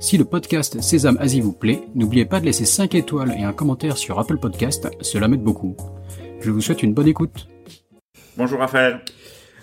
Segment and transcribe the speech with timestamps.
[0.00, 3.52] Si le podcast Sésame Asie vous plaît, n'oubliez pas de laisser 5 étoiles et un
[3.52, 5.76] commentaire sur Apple Podcast, cela m'aide beaucoup.
[6.40, 7.48] Je vous souhaite une bonne écoute.
[8.36, 9.00] Bonjour Raphaël.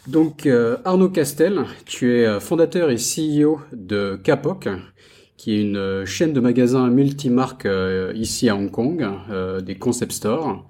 [0.08, 4.68] Donc euh, Arnaud Castel, tu es euh, fondateur et CEO de Capoc,
[5.38, 7.68] qui est une euh, chaîne de magasins multimarques
[8.14, 9.08] ici à Hong Kong,
[9.64, 10.68] des concept stores.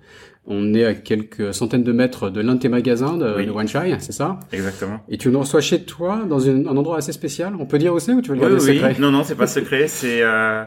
[0.48, 3.45] On est à quelques centaines de mètres de l'un de tes magasins de, Oui.
[3.48, 4.40] de Wanchai, c'est ça?
[4.52, 4.99] Exactement.
[5.09, 7.54] Et tu nous reçois chez toi dans une- un endroit assez spécial?
[7.59, 8.76] On peut dire où c'est ou tu veux le Oui, garder oui.
[8.77, 8.95] secret?
[8.99, 9.88] Non, non, c'est pas secret.
[9.88, 10.63] C'est euh,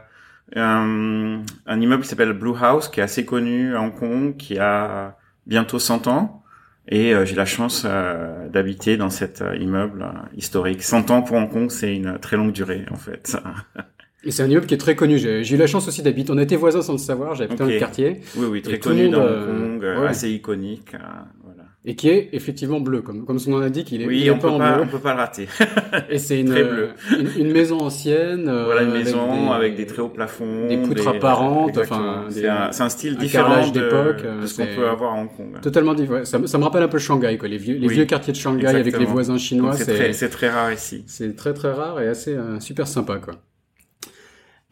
[0.56, 4.58] un, un immeuble qui s'appelle Blue House, qui est assez connu à Hong Kong, qui
[4.58, 6.42] a bientôt 100 ans.
[6.90, 10.82] Et euh, j'ai la chance euh, d'habiter dans cet euh, immeuble historique.
[10.82, 13.36] 100 ans pour Hong Kong, c'est une très longue durée, en fait.
[14.24, 15.16] Et c'est un immeuble qui est très connu.
[15.18, 16.32] J'ai eu la chance aussi d'habiter.
[16.32, 17.34] On était voisins sans le savoir.
[17.36, 17.68] J'ai habité Ok.
[17.68, 20.06] dans le quartier Oui, oui, très connu monde, dans euh, Hong Kong, euh, ouais.
[20.08, 20.94] assez iconique.
[20.94, 20.98] euh,
[21.44, 21.62] voilà.
[21.84, 23.92] et qui est effectivement bleu, comme comme son nom l'indique.
[23.92, 24.82] Il est, il Oui, est on peut peint en pas, bleu.
[24.82, 25.46] on peut pas le rater.
[26.10, 26.88] Et c'est une, bleu.
[27.16, 28.48] une une maison ancienne.
[28.48, 32.24] euh, voilà une avec maison des- avec des très hauts plafonds, des poutres apparentes, enfin,
[32.28, 35.20] c'est un, un style un différent de, d'époque, euh, de ce qu'on peut avoir à
[35.20, 35.60] Hong Kong.
[35.62, 36.24] Totalement différent.
[36.24, 37.48] Ça, me- ça me rappelle un peu Shanghai, quoi.
[37.48, 37.94] Les vieux, les Oui.
[37.94, 39.72] vieux quartiers de Shanghai avec les voisins chinois.
[39.74, 41.04] C'est très, rare ici.
[41.06, 43.34] C'est très très rare et assez euh, super sympa quoi.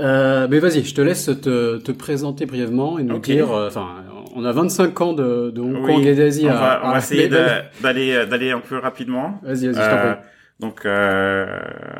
[0.03, 3.51] Euh, mais vas-y, je te laisse te, te présenter brièvement et nous dire.
[3.53, 6.55] euh, Enfin, on a 25 ans de, de Hong Oui, Kong et d'Asie on à.
[6.55, 9.41] va, on à- va essayer d'aller euh, d'aller un peu rapidement.
[9.43, 10.17] Vas-y, vas-y, je t'en Euh, prie.
[10.61, 11.47] donc euh,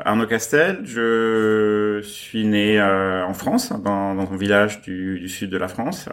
[0.05, 5.49] Arnaud Castel, je suis né euh, en France, dans, dans un village du, du sud
[5.49, 6.09] de la France,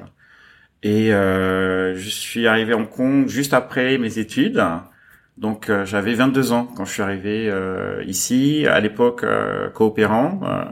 [0.82, 4.62] et euh, je suis arrivé à Hong Kong juste après mes études.
[5.38, 10.64] Donc j'avais 22 ans quand je suis arrivé euh, ici, à l'époque euh, coopérant, euh,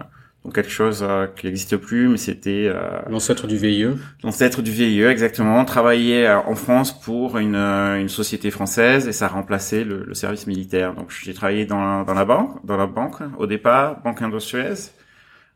[0.44, 3.86] donc quelque chose euh, qui n'existe plus, mais c'était euh, L'ancêtre du VIE.
[4.24, 9.12] L'ancêtre du VIE, exactement, travaillait euh, en France pour une, euh, une société française et
[9.12, 10.94] ça remplaçait le, le service militaire.
[10.94, 14.90] Donc j'ai travaillé dans, la- dans la banque, dans la banque au départ, Banque Indo-Suez.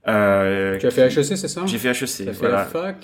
[0.08, 1.66] Euh, Tu as fait HEC, c'est ça?
[1.66, 2.96] J'ai fait HEC, as fait la fac.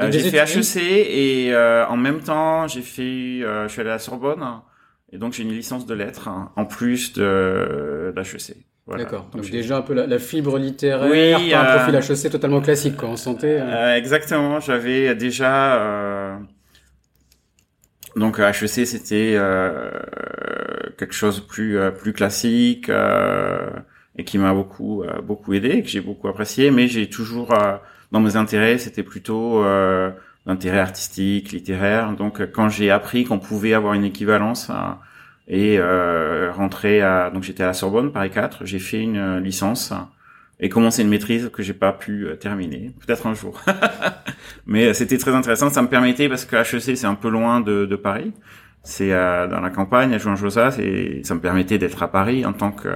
[0.00, 3.90] Euh, j'ai fait HEC et euh, en même temps j'ai fait, euh, je suis allé
[3.90, 4.44] à la Sorbonne
[5.12, 8.56] et donc j'ai une licence de lettres hein, en plus de, de HEC.
[8.86, 9.04] Voilà.
[9.04, 9.30] D'accord.
[9.32, 12.60] Donc déjà un peu la, la fibre littéraire, Oui, pas un euh, profil HEC totalement
[12.60, 13.08] classique quoi.
[13.08, 13.58] On sentait.
[13.60, 16.36] euh, Euh, exactement, j'avais déjà euh,
[18.16, 19.90] donc HEC c'était euh,
[20.98, 23.70] quelque chose de plus euh, plus classique euh,
[24.16, 27.76] et qui m'a beaucoup beaucoup aidé, que j'ai beaucoup apprécié, mais j'ai toujours euh,
[28.12, 30.10] dans mes intérêts c'était plutôt euh,
[30.46, 32.12] l'intérêt artistique, littéraire.
[32.12, 34.70] Donc quand j'ai appris qu'on pouvait avoir une équivalence
[35.46, 39.40] et euh, rentrer à donc j'étais à la Sorbonne Paris 4, j'ai fait une euh,
[39.40, 39.92] licence
[40.60, 43.60] et commencer une maîtrise que j'ai pas pu euh, terminer, peut-être un jour.
[44.66, 47.60] Mais euh, c'était très intéressant, ça me permettait parce que HEC c'est un peu loin
[47.60, 48.32] de, Paris,
[48.82, 52.52] c'est euh, dans la campagne à Jouan-Josas et ça me permettait d'être à Paris en
[52.52, 52.88] tant que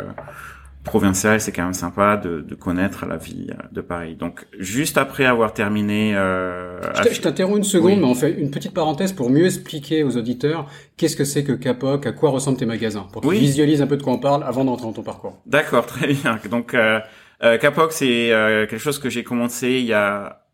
[0.85, 4.15] provincial, c'est quand même sympa de, de connaître la vie euh, de Paris.
[4.17, 6.81] Donc juste après avoir terminé, euh,
[7.13, 7.97] Je t'interromps une seconde, Oui.
[7.99, 11.53] mais on fait une petite parenthèse pour mieux expliquer aux auditeurs qu'est-ce que c'est que
[11.53, 13.39] Capoc, à quoi ressemblent tes magasins, pour qu'ils Oui.
[13.39, 15.37] visualisent un peu de quoi on parle avant d'entrer dans ton parcours.
[15.47, 16.39] D'accord, très bien.
[16.51, 17.01] Donc, euh,
[17.43, 20.45] euh, Capoc, c'est euh, quelque chose que j'ai commencé il y a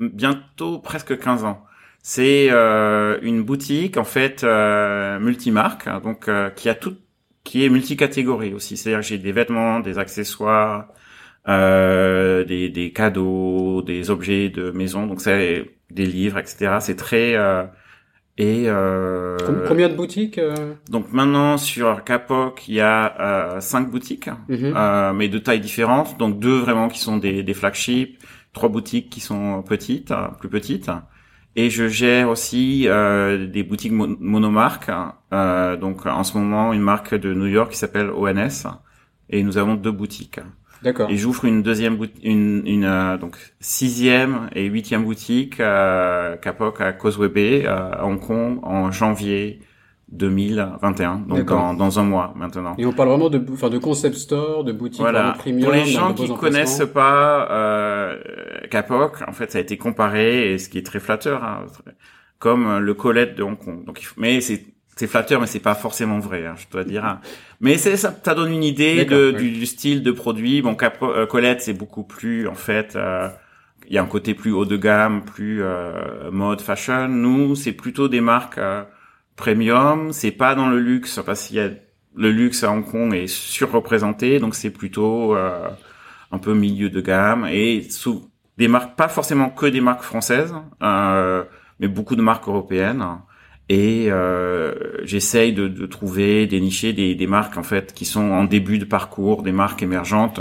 [0.00, 1.60] bientôt presque 15 ans.
[2.02, 6.96] C'est euh, une boutique en fait euh, multimarque, hein, donc euh, qui a tout,
[7.44, 8.76] qui est multicatégorie aussi.
[8.76, 10.88] C'est-à-dire que j'ai des vêtements, des accessoires,
[11.48, 16.78] euh, des, des cadeaux, des objets de maison, donc c'est des livres, etc.
[16.80, 17.64] C'est très euh,
[18.36, 20.74] et euh, Com- Combien de boutiques euh?
[20.90, 24.72] Donc maintenant sur Capoc, il y a euh, cinq boutiques Mhm.
[24.76, 26.18] euh, mais de tailles différentes.
[26.18, 28.18] Donc deux vraiment qui sont des, des flagships,
[28.52, 30.90] trois boutiques qui sont petites, plus petites.
[31.56, 34.90] Et je gère aussi euh, des boutiques mo- monomarques.
[35.32, 38.66] Euh, donc en ce moment, une marque de New York qui s'appelle ONS.
[39.30, 40.40] Et nous avons deux boutiques.
[40.82, 41.10] D'accord.
[41.10, 46.80] Et j'ouvre une deuxième boutique, une, une euh, donc sixième et huitième boutique euh, Capoc
[46.80, 49.60] à Causeway Bay euh, à Hong Kong en janvier
[50.12, 51.24] 2021.
[51.28, 52.74] Donc dans, dans un mois maintenant.
[52.78, 55.34] Et on parle vraiment de, enfin, de concept store, de boutiques Voilà.
[55.38, 55.64] premium.
[55.64, 58.16] Pour les gens qui connaissent pas euh,
[58.70, 61.64] Capoc, en fait, ça a été comparé et ce qui est très flatteur, hein,
[62.38, 63.84] comme le Colette de Hong Kong.
[63.84, 64.66] Donc, mais c'est
[64.96, 67.04] c'est flatteur, mais c'est pas forcément vrai, hein, je dois dire.
[67.04, 67.18] hein.
[67.60, 69.42] Mais c'est ça, ça donne une idée de, oui.
[69.42, 70.62] du, du style de produit.
[70.62, 73.28] Bon, Capo, euh, Colette, c'est beaucoup plus en fait euh,
[73.88, 77.08] il y a un côté plus haut de gamme, plus euh, mode fashion.
[77.08, 78.84] Nous, c'est plutôt des marques euh,
[79.36, 80.12] premium.
[80.12, 81.70] C'est pas dans le luxe parce qu'il y a
[82.16, 85.68] le luxe à Hong Kong est surreprésenté, donc c'est plutôt euh,
[86.30, 90.54] un peu milieu de gamme et sous des marques, pas forcément que des marques françaises,
[90.82, 91.44] euh,
[91.80, 93.04] mais beaucoup de marques européennes.
[93.68, 98.44] Et euh, j'essaye de, de, trouver, dénicher des, des marques en fait qui sont en
[98.44, 100.40] début de parcours, des marques émergentes,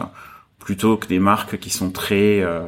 [0.60, 2.64] plutôt que des marques qui sont très euh,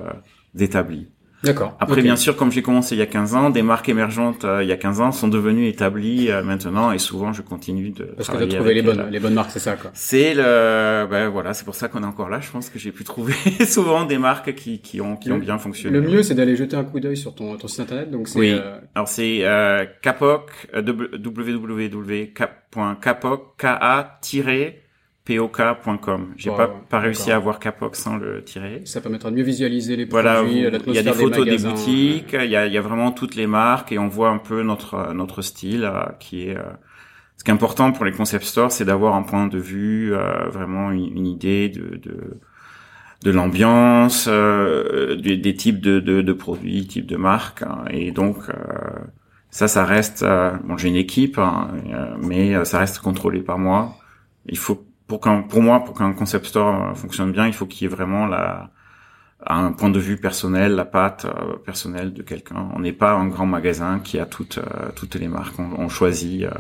[0.58, 1.10] établies.
[1.46, 1.78] D'accord.
[1.80, 4.64] Après, bien sûr, comme j'ai commencé il y a 15 ans, des marques émergentes euh,
[4.64, 8.06] il y a 15 ans sont devenues établies euh, maintenant, et souvent je continue de
[8.06, 9.92] Parce que tu as trouvé les bonnes, les bonnes marques, c'est ça, quoi.
[9.94, 12.40] C'est le, ben voilà, c'est pour ça qu'on est encore là.
[12.40, 13.34] Je pense que j'ai pu trouver
[13.68, 16.00] souvent des marques qui, qui ont, qui ont bien fonctionné.
[16.00, 18.10] Le mieux, c'est d'aller jeter un coup d'œil sur ton, ton site internet.
[18.12, 18.40] Donc c'est.
[18.40, 18.52] Oui.
[18.52, 18.80] Euh...
[18.96, 22.36] Alors c'est euh, capoc www.capoc
[23.58, 24.20] k a
[25.26, 26.34] pok.com.
[26.38, 28.82] J'ai pas, pas réussi à avoir Capoc sans le tirer.
[28.86, 32.36] Ça permettra de mieux visualiser les voilà, produits, Il y a des photos des, boutiques,
[32.40, 35.14] il y a, y a vraiment toutes les marques et on voit un peu notre
[35.14, 36.58] notre style euh, qui est.
[36.58, 36.64] Euh,
[37.38, 40.48] ce qui est important pour les concept stores, c'est d'avoir un point de vue, euh,
[40.48, 42.40] vraiment une, une, idée de de,
[43.26, 48.12] de l'ambiance, euh, des, des, types de, de, de, produits, types de marques, hein, et
[48.12, 48.38] donc
[49.50, 50.24] ça, ça reste.
[50.64, 51.72] bon, j'ai une équipe, hein,
[52.22, 53.98] mais ça reste contrôlé par moi.
[54.48, 57.88] Il faut pour qu'un pour moi pour qu'un concept store fonctionne bien, il faut qu'il
[57.88, 58.72] y ait vraiment la
[59.48, 62.70] un point de vue personnel, la patte euh, personnelle de quelqu'un.
[62.76, 65.60] On n'est pas un grand magasin qui a toutes euh, toutes les marques.
[65.60, 66.52] On, on choisit euh,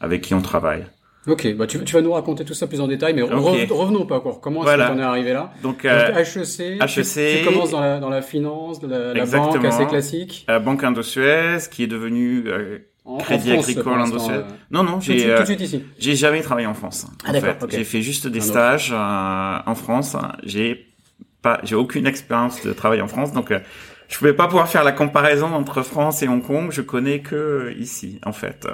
[0.00, 0.86] avec qui on travaille.
[1.26, 3.66] Ok, bah tu, tu, vas nous raconter tout ça plus en détail, mais okay.
[3.68, 4.40] revenons pas encore.
[4.40, 7.98] Comment est-ce qu'on est arrivé là Donc, euh, HEC, HEC tu, tu, commences dans la,
[7.98, 10.44] dans la finance, la, la banque assez classique.
[10.46, 14.34] La banque Indo-Suez, qui est devenue euh, en, Crédit en Agricole Indo-Suez.
[14.34, 14.42] Euh...
[14.70, 15.84] Non, non, j'ai ici.
[15.98, 17.06] j'ai jamais travaillé en France.
[17.24, 17.78] Ah, en fait, okay.
[17.78, 20.16] j'ai fait juste des stages euh, en France.
[20.42, 20.92] J'ai
[21.40, 23.50] pas, j'ai aucune expérience de travail en France, donc.
[23.50, 23.60] Euh,
[24.08, 26.70] je pouvais pas pouvoir faire la comparaison entre France et Hong Kong.
[26.70, 28.64] Je connais que ici, en fait.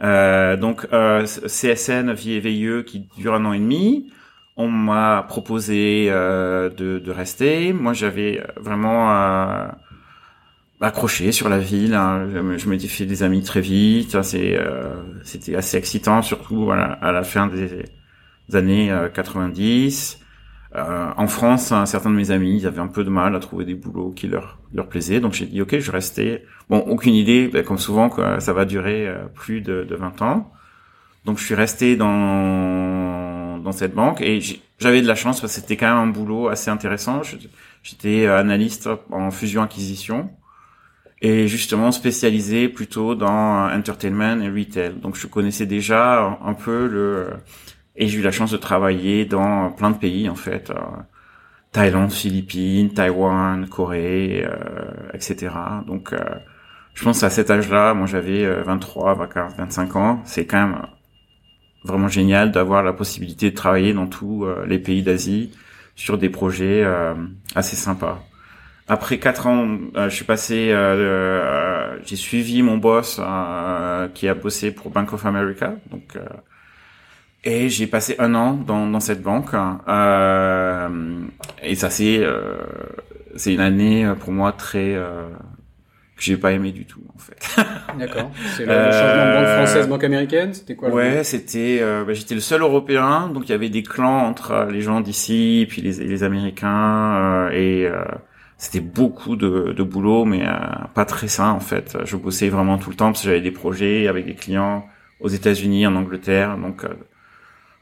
[0.00, 4.12] Euh, donc euh, CSN Vie VIE qui dure un an et demi.
[4.56, 7.72] On m'a proposé euh, de, de, rester.
[7.72, 9.68] Moi, j'avais vraiment euh,
[10.80, 11.94] accroché sur la ville.
[11.94, 12.28] Hein.
[12.56, 14.20] Je, m'étais fait des amis très vite.
[14.22, 14.94] C'est, euh,
[15.24, 17.84] c'était assez excitant, surtout voilà, à la fin des,
[18.56, 20.20] années 90.
[20.74, 23.40] Euh, en France, hein, certains de mes amis, ils avaient un peu de mal à
[23.40, 25.20] trouver des boulots qui leur leur plaisaient.
[25.20, 26.44] Donc j'ai dit ok, je restais.
[26.68, 30.22] Bon, aucune idée, ben, comme souvent, que ça va durer euh, plus de, de 20
[30.22, 30.52] ans.
[31.24, 34.40] Donc je suis resté dans dans cette banque et
[34.78, 37.22] j'avais de la chance parce que c'était quand même un boulot assez intéressant.
[37.82, 40.30] J'étais analyste en fusion acquisition
[41.20, 44.94] et justement spécialisé plutôt dans entertainment et retail.
[44.94, 47.28] Donc je connaissais déjà un peu le
[47.96, 50.70] et j'ai eu la chance de travailler dans plein de pays en fait.
[50.70, 50.74] Euh,
[51.72, 55.50] Thaïlande, Philippines, Taïwan, Corée, euh, etc.
[55.86, 56.18] Donc euh,
[56.94, 60.82] je pense à cet âge-là, moi j'avais 23, 24, 25 ans, c'est quand même
[61.84, 65.52] vraiment génial d'avoir la possibilité de travailler dans tous euh, les pays d'Asie
[65.94, 67.14] sur des projets euh,
[67.54, 68.22] assez sympas.
[68.88, 70.74] Après quatre ans, je suis passé,
[72.04, 73.20] j'ai suivi mon boss
[74.14, 76.16] qui a bossé pour Bank of America, donc
[77.44, 79.54] et j'ai passé un an dans, dans cette banque.
[79.88, 81.20] Euh,
[81.62, 82.56] et ça, c'est euh,
[83.36, 85.28] c'est une année euh, pour moi très euh,
[86.16, 87.62] que j'ai pas aimé du tout en fait.
[87.98, 88.30] D'accord.
[88.56, 90.52] C'est le, le, changement de banque française, banque américaine.
[90.52, 91.78] C'était quoi Ouais, c'était.
[91.80, 95.00] Euh, bah, j'étais le seul Européen, donc il y avait des clans entre les gens
[95.00, 97.88] d'ici, puis les, les Américains, et
[98.58, 100.44] c'était beaucoup de, de boulot, mais
[100.94, 101.96] pas très sain en fait.
[102.04, 104.84] Je bossais vraiment tout le temps parce que j'avais des projets avec des clients
[105.20, 106.84] aux États-Unis, en Angleterre, donc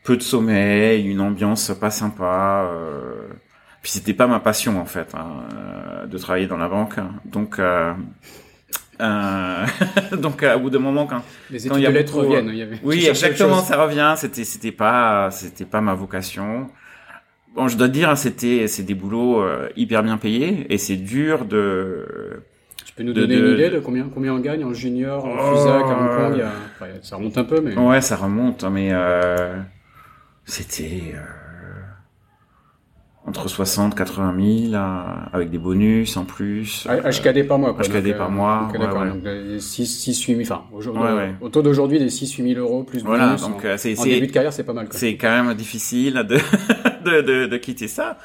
[0.07, 2.71] peu de sommeil, une ambiance pas sympa.
[2.73, 3.29] Euh...
[3.83, 6.95] Puis c'était pas ma passion en fait hein, de travailler dans la banque.
[7.25, 7.93] Donc euh...
[9.01, 9.67] Euh...
[10.17, 12.57] donc à bout de moment quand les quand il y a de lettres reviennent, il
[12.57, 12.79] y avait...
[12.83, 14.15] oui exactement ça revient.
[14.17, 16.71] C'était c'était pas c'était pas ma vocation.
[17.57, 20.97] Bon je dois te dire c'était c'est des boulots euh, hyper bien payés et c'est
[20.97, 22.43] dur de
[22.85, 25.33] tu peux nous donner de, une idée de combien combien on gagne en junior, en
[25.33, 26.41] oh, FUSAC, à Hong Kong?
[26.41, 26.53] A...
[26.77, 27.75] enfin, Ça remonte un peu, mais.
[27.77, 29.59] Ouais, ça remonte, mais euh,
[30.45, 31.19] c'était euh,
[33.27, 34.83] entre 60 80 000
[35.33, 36.87] avec des bonus en plus.
[36.87, 37.75] HKD par mois.
[37.75, 38.69] Quoi, HKD donc, par mois.
[38.69, 39.03] Okay, d'accord.
[39.03, 41.35] Ouais, donc les 6 6 8 000 enfin aujourd'hui ouais, ouais.
[41.41, 43.19] au taux d'aujourd'hui des 6 8 000 euros plus bonus.
[43.19, 44.87] Voilà, donc en, c'est en début de carrière c'est pas mal.
[44.91, 46.37] C'est quand même difficile de,
[47.05, 48.19] de, de de quitter ça.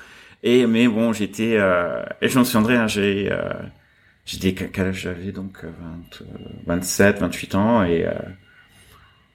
[0.44, 3.50] Et mais bon j'étais euh, et je m'en souviendrai hein, j'ai euh,
[4.26, 6.26] j'étais quel âge j'avais donc 20,
[6.68, 8.12] 27 28 ans et euh,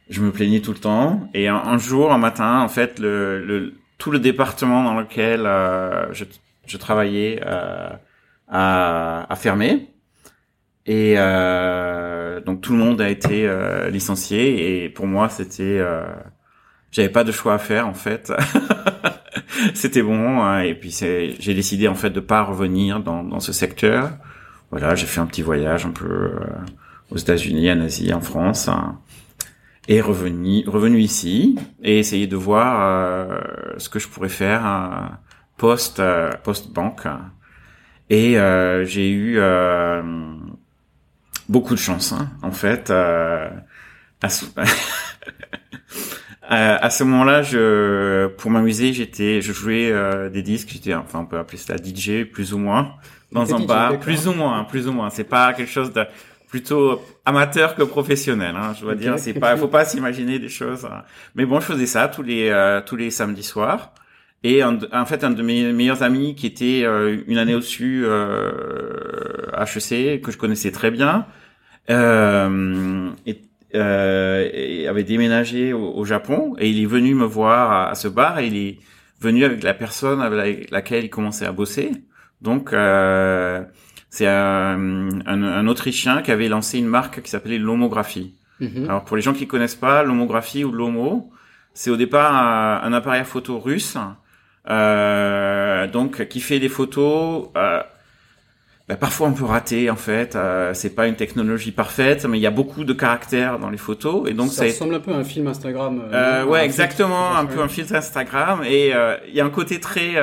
[0.08, 1.28] je me plaignais tout le temps.
[1.34, 5.46] Et un, un, jour, un matin, en fait, le, le tout le département dans lequel
[5.46, 6.24] euh, je,
[6.66, 7.90] je, travaillais euh,
[8.48, 9.88] a, fermé.
[10.86, 16.04] Et euh, donc tout le monde a été euh, licencié et pour moi c'était euh,
[16.92, 18.32] j'avais pas de choix à faire en fait.
[19.74, 23.52] c'était bon hein, et puis j'ai décidé en fait de pas revenir dans, dans ce
[23.52, 24.12] secteur.
[24.70, 26.40] Voilà, j'ai fait un petit voyage un peu euh,
[27.10, 28.98] aux États-Unis, en Asie, en France hein,
[29.88, 33.40] et revenu revenu ici et essayer de voir euh,
[33.78, 35.18] ce que je pourrais faire hein,
[35.56, 36.02] post
[36.42, 37.06] post banque.
[38.08, 38.36] Et
[38.84, 39.40] j'ai eu
[41.48, 42.90] beaucoup de chance, hein, en fait.
[42.90, 43.48] Euh,
[44.22, 44.46] à ce,
[46.42, 50.70] à ce moment-là, je, pour m'amuser, j'étais, je jouais euh, des disques.
[50.72, 52.94] J'étais, enfin, on peut appeler ça DJ, plus ou moins,
[53.32, 55.10] dans un bar, plus ou moins, plus ou moins.
[55.10, 56.04] C'est pas quelque chose de
[56.48, 58.54] plutôt amateur que professionnel.
[58.56, 60.84] Hein, je dois dire, c'est pas, faut pas s'imaginer des choses.
[60.84, 61.02] Hein.
[61.34, 63.92] Mais bon, je faisais ça tous les euh, tous les samedis soirs.
[64.42, 69.50] Et en, fait, un de mes meilleurs amis qui était euh, une année au-dessus euh,
[69.58, 71.26] HEC, que je connaissais très bien,
[71.90, 73.42] euh, et,
[73.74, 78.46] euh, avait déménagé au, Japon et il est venu me voir à, ce bar et
[78.46, 78.78] il est
[79.20, 81.90] venu avec la personne avec laquelle il commençait à bosser.
[82.40, 83.62] Donc, euh,
[84.16, 88.34] c'est un, un, Autrichien qui avait lancé une marque qui s'appelait Lomographie.
[88.60, 88.86] Mhm.
[88.88, 91.30] Alors, pour les gens qui connaissent pas, Lomographie ou Lomo,
[91.74, 93.98] c'est au départ un, appareil photo russe
[94.70, 97.82] euh, donc qui fait des photos euh,
[98.88, 100.34] bah, parfois un peu ratées en fait.
[100.34, 103.76] Euh, c'est pas une technologie parfaite, mais il y a beaucoup de caractères dans les
[103.76, 106.02] photos et donc ça, ressemble un peu à un film Instagram.
[106.10, 108.94] Euh, ouais, exactement, un peu un filtre Instagram et
[109.28, 110.14] il y a un côté très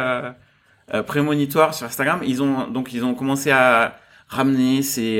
[1.07, 2.21] prémonitoire sur Instagram.
[2.25, 3.97] Ils ont donc ils ont commencé à
[4.27, 5.17] ramener ces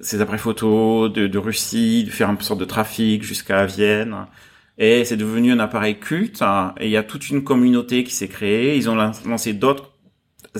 [0.00, 4.26] ces appareils photos de, de Russie, de faire une sorte de trafic jusqu'à Vienne.
[4.78, 6.42] Et c'est devenu un appareil culte.
[6.42, 8.76] Hein, et il y a toute une communauté qui s'est créée.
[8.76, 9.92] Ils ont lancé d'autres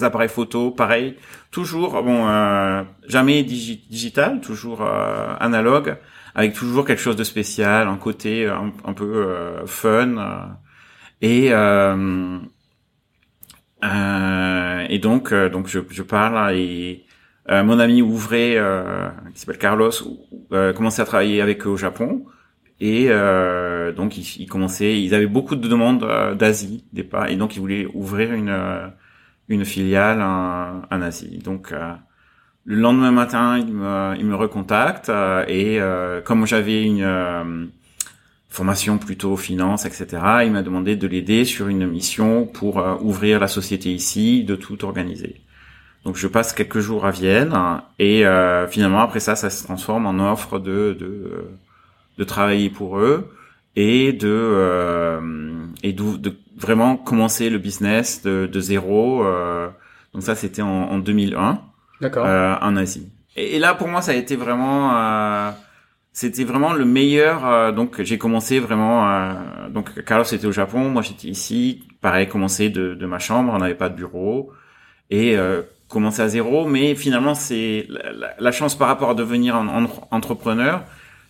[0.02, 1.16] appareils photo, pareil.
[1.50, 5.96] Toujours, bon, euh, jamais digital, toujours euh, analogue,
[6.34, 10.56] avec toujours quelque chose de spécial, un côté un, peu euh, fun.
[11.22, 11.50] et
[13.82, 17.04] et donc, donc je, je parle et
[17.48, 18.58] mon ami Ouvré,
[19.34, 19.90] qui s'appelle Carlos,
[20.50, 22.26] commençait à travailler avec eux au Japon.
[22.80, 27.36] Et euh, donc ils, ils, commençaient, ils avaient beaucoup de demandes euh, d'Asie départ, et
[27.36, 28.88] donc ils voulaient ouvrir une euh,
[29.48, 31.38] une filiale en, Asie.
[31.38, 31.92] Donc euh,
[32.64, 35.10] le lendemain matin, ils me ils me recontactent
[35.48, 35.78] et
[36.24, 37.70] comme j'avais une
[38.48, 40.06] formation plutôt finance, etc.,
[40.44, 44.84] il m'a demandé de l'aider sur une mission pour ouvrir la société ici, de tout
[44.84, 45.40] organiser.
[46.04, 47.52] Donc je passe quelques jours à Vienne
[47.98, 48.24] et
[48.70, 51.48] finalement après ça, ça se transforme en offre de, de
[52.18, 53.30] de travailler pour eux
[53.74, 55.20] et de euh,
[55.82, 59.24] et de, de, vraiment commencer le business de, de zéro.
[59.24, 59.68] Euh,
[60.14, 61.60] donc ça, c'était en, en 2001.
[62.00, 62.26] D'accord.
[62.26, 63.10] Euh, en Asie.
[63.36, 65.50] Et, là, pour moi, ça a été vraiment euh,
[66.16, 67.46] c'était vraiment le meilleur.
[67.46, 69.06] Euh, donc j'ai commencé vraiment.
[69.06, 71.86] Euh, donc Carlos était au Japon, moi j'étais ici.
[72.00, 74.50] Pareil, commencé de, de ma chambre, on n'avait pas de bureau
[75.10, 76.64] et euh, commencer à zéro.
[76.66, 80.84] Mais finalement, c'est la, la, chance par rapport à devenir un entrepreneur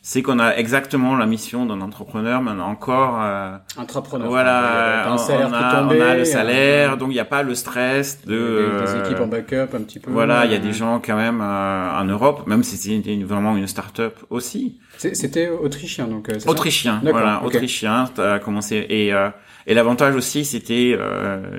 [0.08, 4.28] c'est qu'on a exactement la mission d'un entrepreneur, mais on a encore euh, entrepreneur.
[4.28, 8.24] Voilà, on, on, a, on, a, le salaire, donc il n'y a pas le stress
[8.24, 10.12] de des, des, équipes en backup un petit peu.
[10.12, 13.56] Voilà, il y a des gens quand même euh, en Europe, même si c'était vraiment
[13.56, 14.78] une start-up aussi.
[14.96, 16.28] C'était autrichien donc.
[16.28, 17.56] Euh, autrichien, voilà, okay.
[17.56, 18.04] autrichien.
[18.16, 19.30] As commencé et euh,
[19.66, 20.96] et l'avantage aussi c'était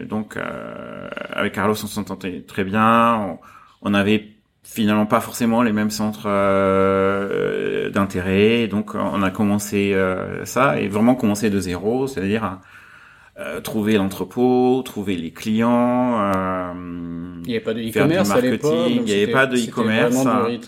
[0.07, 0.37] donc
[1.33, 3.39] avec Carlos on s'entendait très bien, on,
[3.81, 4.36] on avait
[4.67, 8.67] finalement pas forcément les mêmes centres euh, d'intérêt.
[8.67, 12.59] Donc on a commencé euh, ça et vraiment commencé de zéro, c'est-à-dire
[13.39, 16.19] euh, trouver l'entrepôt, trouver les clients.
[16.19, 16.73] Euh,
[17.43, 18.89] il n'y avait pas de e-commerce à l'époque.
[18.89, 20.15] Il n'y avait pas de e-commerce.
[20.49, 20.59] Et...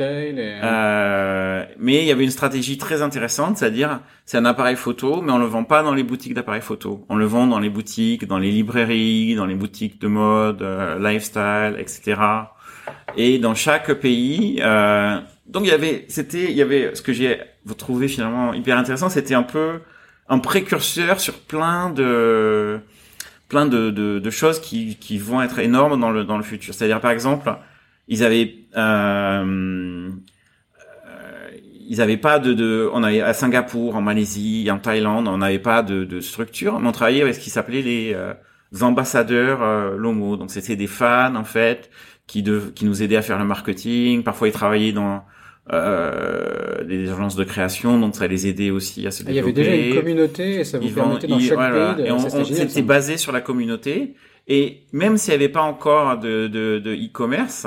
[0.63, 5.32] Euh, mais il y avait une stratégie très intéressante, c'est-à-dire c'est un appareil photo, mais
[5.32, 7.06] on le vend pas dans les boutiques d'appareils photo.
[7.10, 10.65] On le vend dans les boutiques, dans les librairies, dans les boutiques de mode,
[11.00, 12.18] lifestyle, etc
[13.17, 14.60] et dans chaque pays.
[14.62, 17.39] Euh, donc il y avait, c'était, il y avait ce que j'ai
[17.77, 19.79] trouvé finalement hyper intéressant, c'était un peu
[20.29, 22.79] un précurseur sur plein de
[23.48, 26.74] plein de, de, de, choses qui, qui vont être énormes dans le dans le futur.
[26.74, 27.51] C'est-à-dire par exemple,
[28.08, 30.10] ils avaient euh,
[31.08, 31.50] euh,
[31.88, 35.60] ils avaient pas de, de on avait à Singapour, en Malaisie, en Thaïlande, on n'avait
[35.60, 38.34] pas de, de structure, mais on travaillait avec ce qui s'appelait les euh,
[38.81, 40.38] ambassadeurs euh, Lomo.
[40.38, 41.89] Donc c'était des fans en fait
[42.29, 44.21] qui, de, qui nous aidait à faire le marketing.
[44.24, 45.25] Parfois, ils travaillaient dans
[45.74, 49.50] euh, des agences de création, donc ça les aidait aussi à se développer.
[49.50, 52.12] Il y avait déjà une communauté et ça vous permettait dans chaque pays de, Et
[52.12, 54.13] on, on s'était basé sur la communauté
[54.48, 57.65] Et même s'il n'y avait pas encore de de, de e-commerce,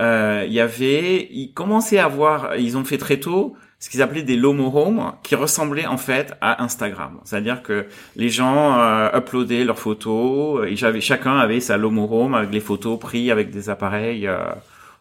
[0.00, 4.00] euh, il y avait, ils commençaient à avoir, ils ont fait très tôt ce qu'ils
[4.00, 7.20] appelaient des Lomo Home, qui ressemblaient en fait à Instagram.
[7.24, 7.84] C'est-à-dire que
[8.16, 12.60] les gens euh, uploadaient leurs photos, et j'avais chacun avait sa Lomo Home avec les
[12.60, 14.38] photos prises avec des appareils euh,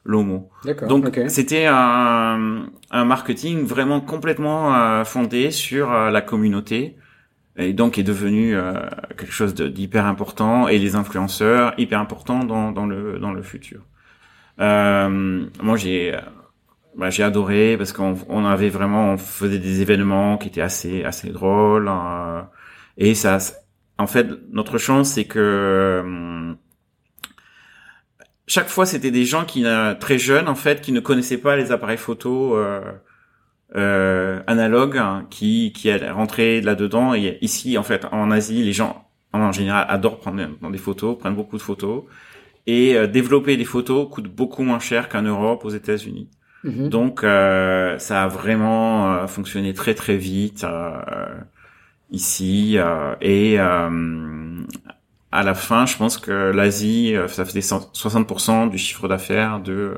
[0.03, 0.49] Lomo.
[0.89, 6.97] Donc c'était un, un marketing vraiment complètement euh, fondé sur euh, la communauté
[7.55, 8.53] et donc est devenu
[9.17, 13.79] quelque chose d'hyper important et les influenceurs hyper importants dans, dans le dans le futur.
[14.59, 16.15] Euh, moi, j'ai
[16.95, 21.03] bah, j'ai adoré parce qu'on on avait vraiment on faisait des événements qui étaient assez
[21.03, 22.41] assez drôles euh,
[22.97, 23.37] et ça
[23.97, 26.53] en fait notre chance c'est que euh,
[28.47, 29.65] chaque fois c'était des gens qui
[29.99, 32.81] très jeunes en fait qui ne connaissaient pas les appareils photo euh,
[33.75, 38.73] euh, analogues hein, qui qui rentraient là dedans et ici en fait en Asie les
[38.73, 39.09] gens
[39.41, 42.03] en général adorent prendre des photos prennent beaucoup de photos.
[42.65, 46.29] Et euh, développer des photos coûte beaucoup moins cher qu'en Europe, aux États-Unis.
[46.63, 46.89] Mhm.
[46.89, 50.65] Donc euh, ça a vraiment euh, fonctionné très très vite
[52.11, 52.77] ici
[53.21, 59.97] et à la fin, je pense que l'Asie, ça faisait 60% du chiffre d'affaires de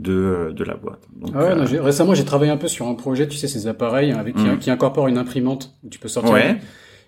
[0.00, 1.02] de, de la boîte.
[1.14, 4.12] Donc, ah ouais, récemment, j'ai travaillé un peu sur un projet, tu sais, ces appareils
[4.12, 4.58] avec qui, mm.
[4.58, 6.58] qui incorporent une imprimante où tu peux sortir ouais.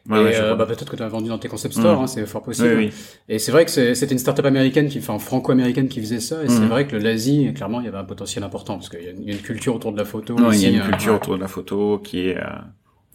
[0.09, 2.05] Ouais, et euh, bah, peut-être que tu as vendu dans tes concept stores, mm.
[2.05, 2.69] hein, c'est fort possible.
[2.77, 2.93] Oui, oui.
[3.29, 6.43] Et c'est vrai que c'était une startup américaine, qui, enfin franco-américaine qui faisait ça.
[6.43, 6.69] Et c'est mm.
[6.69, 9.35] vrai que l'Asie, clairement, il y avait un potentiel important parce qu'il y, y, a
[9.35, 10.35] une culture autour de la photo.
[10.35, 12.47] Non, il y a une culture autour de la photo qui est euh,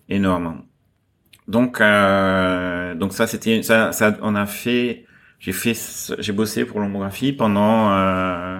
[0.07, 0.63] énorme.
[1.47, 5.05] Donc, euh, donc ça, c'était ça, ça, on a fait,
[5.39, 5.75] j'ai fait,
[6.19, 8.59] j'ai bossé pour l'homographie pendant euh,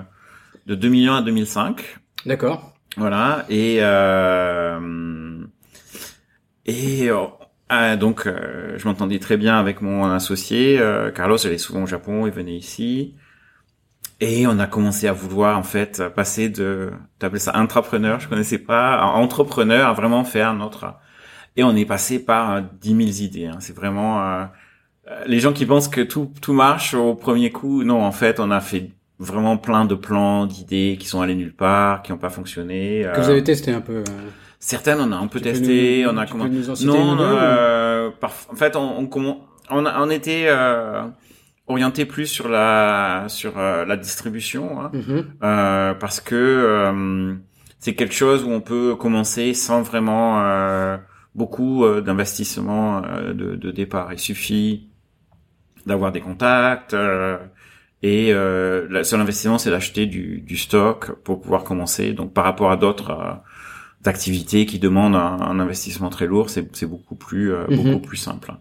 [0.68, 1.98] de 2001 à 2005.
[2.26, 2.74] D'accord.
[2.96, 5.44] Voilà et euh,
[6.66, 7.10] et
[7.70, 10.80] ah, donc, euh, je m'entendais très bien avec mon associé.
[10.80, 13.16] Euh, Carlos allait souvent au Japon, il venait ici.
[14.20, 18.58] Et on a commencé à vouloir, en fait, passer de, t'appelles ça entrepreneur, je connaissais
[18.58, 20.96] pas, à entrepreneur, à vraiment faire notre...
[21.56, 23.48] Et on est passé par dix mille idées.
[23.48, 23.58] Hein.
[23.60, 24.22] C'est vraiment...
[24.22, 24.46] Euh,
[25.26, 28.50] les gens qui pensent que tout, tout marche au premier coup, non, en fait, on
[28.52, 32.30] a fait vraiment plein de plans, d'idées qui sont allés nulle part, qui n'ont pas
[32.30, 33.06] fonctionné.
[33.14, 34.04] Que vous avez testé un peu
[34.60, 39.40] Certaines, on a un peu testé, on a comment Non, euh, en fait, on on,
[39.70, 41.04] on, on était euh,
[41.68, 45.26] orienté plus sur la sur euh, la distribution, hein, mm-hmm.
[45.44, 47.36] euh, parce que euh,
[47.80, 50.98] c'est quelque chose où on peut commencer sans vraiment euh,
[51.36, 54.12] beaucoup d'investissement de, de, départ.
[54.12, 54.90] Il suffit
[55.86, 56.96] d'avoir des contacts.
[58.02, 62.14] et le seul investissement, c'est d'acheter du, du stock pour pouvoir commencer.
[62.14, 63.40] Donc, par rapport à d'autres
[64.08, 67.78] d'activités qui demandent un, investissement très lourd, c'est beaucoup plus euh, mhm.
[67.78, 68.54] beaucoup plus simple.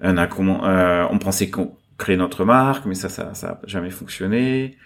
[0.00, 1.50] On a comment euh, on pensait
[1.98, 4.76] créer notre marque, mais ça ça ça a jamais fonctionné.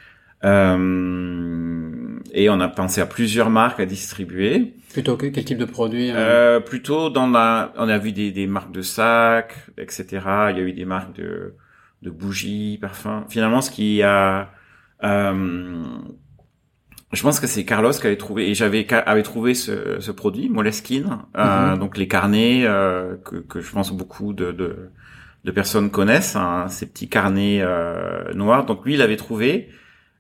[0.45, 4.75] Euh, et on a pensé à plusieurs marques à distribuer.
[4.93, 8.31] Plutôt que quel type de produit hein euh, Plutôt dans la, on a vu des,
[8.33, 10.07] des marques de sacs, etc.
[10.51, 11.55] Il y a eu des marques de
[12.03, 13.25] de bougies, parfums.
[13.29, 14.51] Finalement, ce qui a
[15.05, 15.85] euh,
[17.17, 20.49] je pense que c'est Carlos qui avait trouvé et j'avais avait trouvé ce, ce produit
[20.49, 21.79] Moleskine, euh, mhm.
[21.79, 24.91] donc les carnets euh, que, que je pense beaucoup de, de,
[25.45, 28.67] de personnes connaissent, hein, ces petits carnets euh, noirs.
[28.67, 29.71] Donc lui, il avait trouvé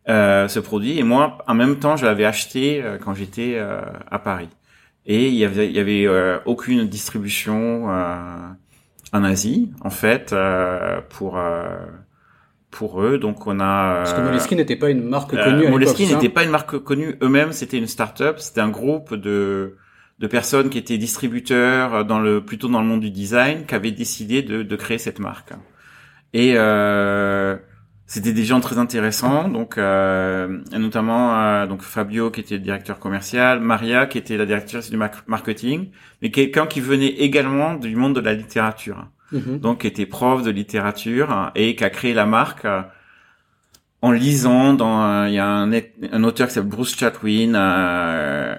[0.09, 3.80] euh, ce produit et moi, en même temps, je l'avais acheté euh, quand j'étais euh,
[4.09, 4.48] à Paris.
[5.04, 6.09] Et il y avait, il y avait
[6.46, 10.35] aucune distribution en Asie, en fait,
[11.11, 11.38] pour
[12.70, 13.18] pour eux.
[13.18, 15.68] Donc on a parce que Moleskine n'était pas une marque euh, connue.
[15.68, 17.52] Moleskine n'était pas une marque connue eux-mêmes.
[17.52, 18.38] C'était une start-up.
[18.38, 19.76] C'était un groupe de
[20.18, 23.90] de personnes qui étaient distributeurs dans le plutôt dans le monde du design qui avaient
[23.90, 25.52] décidé de, de créer cette marque.
[26.33, 27.57] Et euh,
[28.07, 32.98] c'était des gens très intéressants, donc euh, notamment euh, donc Fabio qui était le directeur
[32.98, 35.90] commercial, Maria qui était la directrice du marketing,
[36.22, 39.09] mais quelqu'un qui venait également du monde de la littérature.
[39.32, 39.58] Mhm.
[39.58, 42.82] donc qui était prof de littérature et qui a créé la marque euh,
[44.02, 48.54] en lisant dans il y a un, un auteur qui s'appelle Bruce Chatwin euh,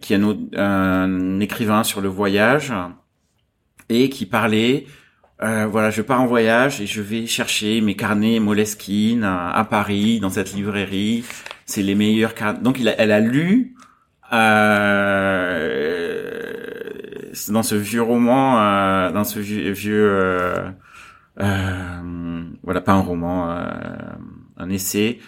[0.00, 0.20] qui est
[0.56, 2.72] un, écrivain sur le voyage
[3.88, 4.86] et qui parlait
[5.42, 10.18] euh, voilà je pars en voyage et je vais chercher mes carnets Moleskine à, Paris
[10.18, 11.24] dans cette librairie
[11.64, 13.76] c'est les meilleurs carnets donc il elle a lu
[14.32, 16.16] euh,
[17.48, 20.68] dans ce vieux roman, euh, dans ce vieux, vieux euh,
[21.40, 23.48] euh, voilà, pas un roman,
[24.56, 25.18] un essai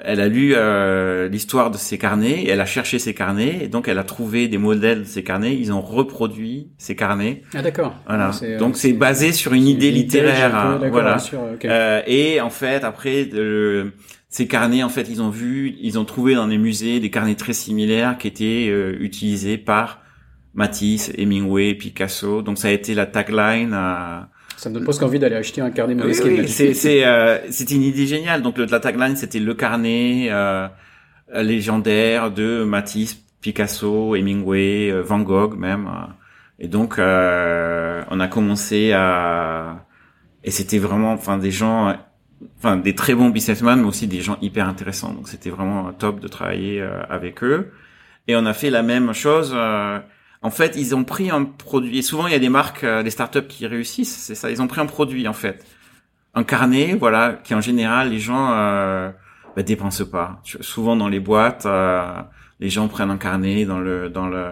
[0.00, 3.68] elle a lu euh, l'histoire de ces carnets, et elle a cherché ces carnets, et
[3.68, 5.56] donc elle a trouvé des modèles de ces carnets.
[5.56, 7.42] Ils ont reproduit ces carnets.
[7.54, 7.94] Ah d'accord.
[8.06, 8.32] Voilà.
[8.32, 10.50] C'est, donc euh, c'est basé sur une idée littéraire.
[10.50, 11.18] peu, d'accord, voilà.
[11.18, 11.40] sûr.
[11.64, 13.90] Euh, et en fait, après, euh,
[14.28, 17.34] ces carnets, en fait, ils ont vu, ils ont trouvé dans les musées des carnets
[17.34, 20.00] très similaires qui étaient euh, utilisés par
[20.58, 22.42] Matisse, Hemingway, Picasso.
[22.42, 23.72] Donc ça a été la tagline.
[23.74, 26.32] à- Ça me donne presque envie d'aller acheter un carnet oui, Moleskine.
[26.40, 27.38] oui, c'est c'est euh,
[27.70, 28.42] une idée géniale.
[28.42, 30.66] Donc le, la tagline c'était le carnet euh,
[31.34, 35.86] légendaire de Matisse, Picasso, Hemingway, euh, Van Gogh même.
[35.86, 36.06] euh.
[36.60, 39.84] Et donc euh, on a commencé à
[40.42, 41.94] et c'était vraiment enfin des gens
[42.58, 45.12] enfin des très bons businessmen mais aussi des gens hyper intéressants.
[45.12, 47.70] Donc c'était vraiment top de travailler euh, avec eux.
[48.26, 49.54] Et on a fait la même chose.
[50.42, 51.98] En fait, ils ont pris un produit.
[51.98, 54.16] Et souvent, il y a des marques, euh, des startups qui réussissent.
[54.16, 54.50] C'est ça.
[54.50, 55.64] Ils ont pris un produit, en fait,
[56.34, 59.10] un carnet, voilà, qui en général les gens euh,
[59.56, 60.40] bah, dépensent pas.
[60.60, 62.20] Souvent dans les boîtes, euh,
[62.60, 64.46] les gens prennent un carnet dans le dans le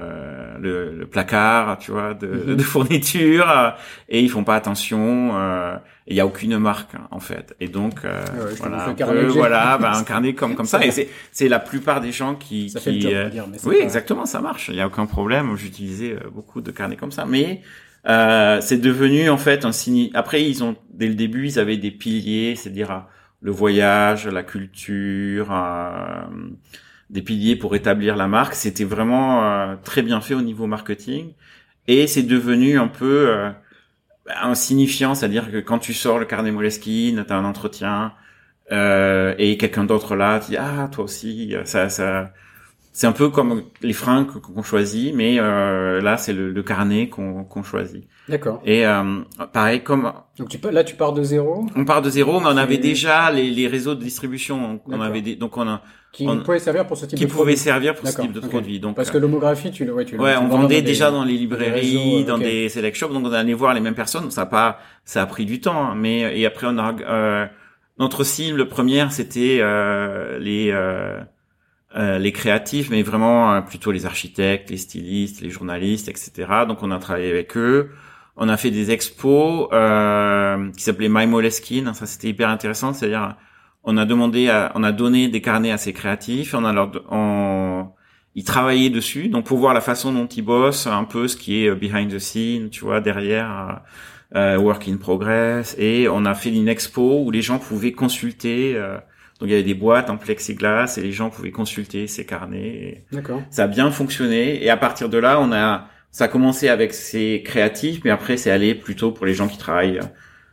[0.61, 2.57] le, le placard, tu vois, de, Mhm.
[2.57, 3.71] de fourniture, euh,
[4.09, 5.33] et ils font pas attention.
[5.35, 5.77] euh,
[6.09, 7.55] il y a aucune marque hein, en fait.
[7.61, 10.79] Et donc euh, Ah ouais, voilà, un peu, voilà, bah, un carnet comme comme ça.
[10.79, 13.29] Ça Et c'est c'est la plupart des gens qui Ça fait le qui job, euh,
[13.29, 14.69] dire, mais oui, pas- exactement, ça marche.
[14.69, 15.57] Il y a aucun problème.
[15.57, 17.61] J'utilisais euh, beaucoup de carnets comme ça, mais
[18.09, 20.11] euh, c'est devenu en fait un signe.
[20.15, 22.99] Après, ils ont dès le début, ils avaient des piliers, c'est-à-dire euh,
[23.43, 26.23] le voyage, la culture, euh,
[27.11, 28.55] des piliers pour établir la marque.
[28.55, 31.33] C'était vraiment euh, très bien fait au niveau marketing,
[31.89, 33.51] et c'est devenu un peu euh,
[34.43, 38.13] insignifiant, c'est-à-dire que quand tu sors le carnet Moleskine, t'as un entretien.
[38.73, 42.33] Euh, et quelqu'un d'autre là dit ah toi aussi ça ça
[42.99, 47.09] c'est un peu comme les fringues qu'on choisit, mais euh, là c'est le, le carnet
[47.11, 48.05] qu'on qu'on choisit.
[48.27, 48.63] D'accord.
[48.65, 49.21] Et euh,
[49.53, 52.57] pareil, comme Donc tu, là, tu pars de zéro, on part de zéro, mais on
[52.57, 54.81] avait déjà les, les réseaux de distribution.
[54.87, 57.31] On avait des, donc on a qui On- pouvait servir pour ce type qui de
[57.31, 57.57] pouvaient produit.
[57.59, 58.81] servir pour ce type de produit.
[58.81, 60.83] Donc Parce que l'homographie, tu le, ouais, tu le- Ouais, tu on vendait dans des-
[60.83, 63.95] déjà dans les librairies, réseaux, dans des select shops, donc on allait voir les mêmes
[63.95, 64.31] personnes.
[64.31, 67.47] Ça a pas, ça a pris du temps, hein, mais et après on a euh,
[67.99, 70.71] notre cible première, c'était euh, les
[71.97, 76.33] euh, les créatifs, mais vraiment euh, plutôt les architectes, les stylistes, les journalistes, etc.
[76.69, 77.91] Donc on a travaillé avec eux.
[78.37, 81.95] On a fait des expos euh, qui s'appelaient My Moleskine.
[81.95, 83.37] Ça c'était hyper intéressant, c'est-à-dire
[83.83, 86.55] on a demandé, à, on a donné des carnets à ces créatifs.
[86.55, 87.89] On a leur, on,
[88.35, 91.65] ils travaillaient dessus, donc pour voir la façon dont ils bossent, un peu ce qui
[91.65, 93.81] est euh, behind the scene, tu vois, derrière,
[94.35, 95.75] euh, work in progress.
[95.79, 98.77] Et on a fait une expo où les gens pouvaient consulter.
[99.39, 102.69] Donc il y avait des boîtes en plexiglas et les gens pouvaient consulter ces carnets.
[102.69, 103.43] Et D'accord.
[103.51, 104.65] ça a bien fonctionné.
[104.65, 108.39] Et à partir de là, on a, ça a commencé avec ces créatifs, mais après
[108.39, 110.01] c'est allé plutôt pour les gens qui travaillent,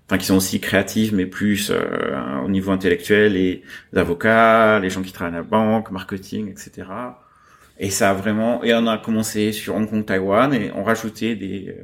[0.06, 3.64] enfin qui sont aussi créatifs, mais plus euh, au niveau intellectuel, les
[3.96, 6.88] avocats, les gens qui travaillent à la banque, marketing, etc.
[7.80, 11.36] Et ça a vraiment, et on a commencé sur Hong Kong, Taïwan, et on rajoutait
[11.36, 11.84] des, euh,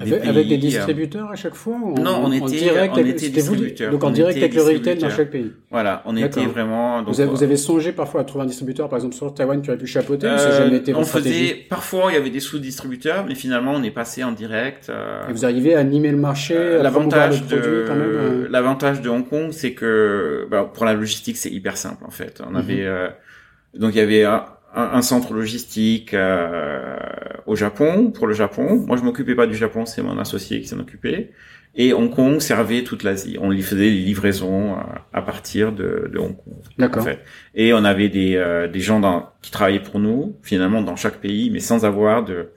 [0.00, 2.92] Avec, avec des euh, distributeurs à chaque fois ou en- Non, on en était- direct
[2.94, 3.90] on avec- était distributeurs.
[3.90, 5.52] Donc en On direct avec le retail dans chaque pays.
[5.72, 7.02] Voilà, on était vraiment.
[7.02, 9.34] donc, vous, avez, euh, vous avez songé parfois à trouver un distributeur, par exemple sur
[9.34, 12.16] Taïwan, qui aurait pu chapeauter, ou ça euh, jamais été on faisait parfois il y
[12.16, 14.88] avait des sous-distributeurs, mais finalement on est passé en direct.
[14.88, 19.28] euh, Et vous arrivez à animer le marché, Euh, L'avantage de euh, l'avantage de Hong
[19.28, 22.40] Kong, c'est que bah, pour la logistique, c'est hyper simple en fait.
[22.46, 22.56] On Mhm.
[22.56, 23.08] avait euh,
[23.74, 24.24] donc il y avait
[24.74, 26.96] un, un- centre logistique euh,
[27.46, 28.84] au Japon pour le Japon.
[28.86, 31.32] Moi, je m'occupais pas du Japon, c'est mon associé qui s'en occupait.
[31.74, 33.36] Et Hong Kong servait toute l'Asie.
[33.40, 36.54] On lui faisait les livraisons euh, à partir de, de Hong Kong.
[36.54, 37.04] En D'accord.
[37.04, 37.20] fait.
[37.54, 41.18] Et on avait des, euh, des gens dans, qui travaillaient pour nous, finalement, dans chaque
[41.20, 42.48] pays, mais sans avoir de,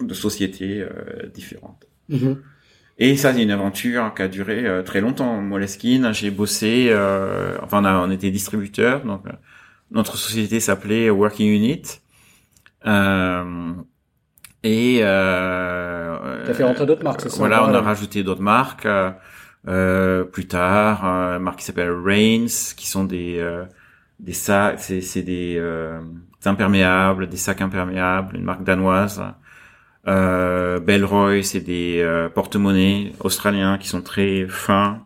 [0.00, 1.86] de sociétés euh, différentes.
[2.08, 2.42] Mhm.
[2.98, 5.40] Et ça, c'est une aventure qui a duré euh, très longtemps.
[5.42, 9.32] Moleskine, j'ai bossé, euh, enfin, on, a, on était distributeur, donc euh,
[9.90, 11.82] notre société s'appelait Working Unit.
[12.86, 13.72] Euh,
[14.62, 18.86] et euh, T'as fait rentrer d'autres marques, c'est ça Voilà, on a rajouté d'autres marques
[18.86, 19.10] euh,
[19.68, 22.46] euh, plus tard, euh, une marque qui s'appelle Rains,
[22.76, 23.64] qui sont des euh,
[24.20, 26.00] des sacs, c'est c'est des, euh,
[26.42, 29.22] des imperméables, des sacs imperméables, une marque danoise.
[30.08, 35.05] Euh, Bellroy, c'est des porte-monnaies australiens qui sont très fins.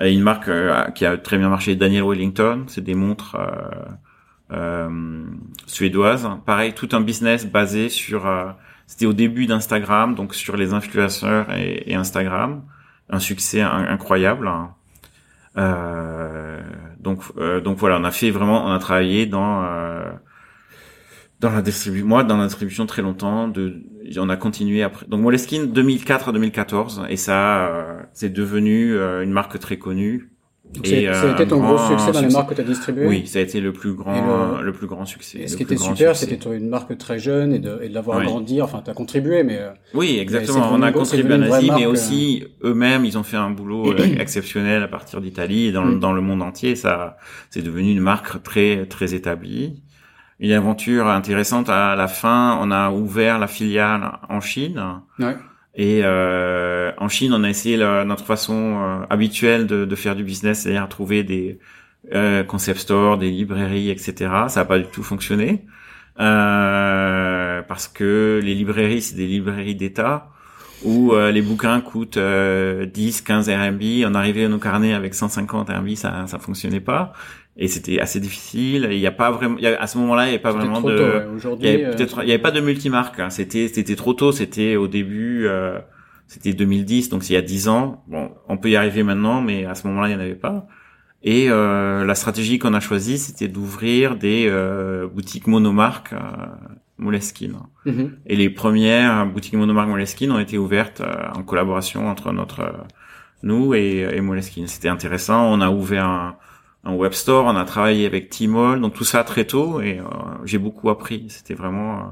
[0.00, 3.46] Une marque euh, qui a très bien marché, Daniel Wellington, c'est des montres euh,
[4.52, 5.24] euh,
[5.66, 6.28] suédoises.
[6.44, 8.26] Pareil, tout un business basé sur.
[8.86, 12.62] C'était au début d'Instagram, donc sur les influenceurs et, et Instagram,
[13.10, 14.48] un succès in- incroyable.
[15.56, 16.60] Euh,
[17.00, 20.10] donc, euh, donc voilà, on a fait vraiment, on a travaillé dans euh,
[21.40, 23.48] dans la distribution, moi dans la distribution très longtemps.
[23.48, 23.82] De,
[24.18, 25.06] on a continué après.
[25.06, 30.30] Donc Moleskine 2004 à 2014 et ça, euh, c'est devenu euh, une marque très connue
[30.84, 33.26] et ça a été ton gros succès dans les marques que tu as distribuées Oui,
[33.26, 35.38] ça a été le plus grand, le, plus grand succès.
[35.38, 38.18] Et ce qui était super, c'était une marque très jeune et de, et de l'avoir
[38.18, 38.60] agrandi.
[38.60, 39.60] Enfin, tu as contribué, mais
[39.94, 40.68] oui, exactement.
[40.72, 44.88] On a contribué en Asie, mais aussi eux-mêmes, ils ont fait un boulot exceptionnel à
[44.88, 46.00] partir d'Italie et dans, mm.
[46.00, 46.76] dans le monde entier.
[46.76, 47.16] Ça,
[47.50, 49.82] c'est devenu une marque très très établie
[50.40, 51.68] une aventure intéressante.
[51.68, 55.00] À la fin, on a ouvert la filiale en Chine.
[55.18, 55.36] Ouais.
[55.74, 60.24] Et euh, en Chine, on a essayé notre façon euh, habituelle de, de, faire du
[60.24, 61.58] business, c'est-à-dire trouver des
[62.14, 64.14] euh, concept stores, des librairies, etc.
[64.48, 65.66] Ça n'a pas du tout fonctionné
[66.18, 70.30] euh, parce que les librairies, c'est des librairies d'État
[70.84, 73.82] où les bouquins coûtent 10, 15 RMB.
[74.04, 77.14] On arrivait à nos carnets avec 150 RMB, ça ça fonctionnait pas
[77.56, 78.88] et c'était assez difficile.
[78.90, 81.68] Il n'y a pas vraiment, à ce moment-là, il n'y avait pas vraiment de, Aujourd'hui,
[81.68, 83.18] il y avait euh, peut-être, il y avait pas de multimarque.
[83.20, 83.30] Hein.
[83.30, 84.32] C'était, c'était trop tôt.
[84.32, 85.78] C'était au début, euh,
[86.26, 88.04] c'était 2010, donc c'est il y a 10 ans.
[88.08, 90.66] Bon, on peut y arriver maintenant, mais à ce moment-là, il n'y en avait pas.
[91.22, 96.18] Et euh, la stratégie qu'on a choisie, c'était d'ouvrir des euh, boutiques monomarques euh,
[96.98, 97.56] Moleskine.
[97.84, 98.10] Mm-hmm.
[98.26, 101.02] Et les premières boutiques monomarques Moleskine ont été ouvertes
[101.34, 102.72] en collaboration entre notre
[103.42, 104.68] nous et, et Moleskine.
[104.68, 105.52] C'était intéressant.
[105.52, 106.36] On a ouvert un
[106.86, 110.04] un web store, on a travaillé avec Tmall, donc tout ça très tôt et euh,
[110.44, 111.26] j'ai beaucoup appris.
[111.28, 112.02] C'était vraiment euh,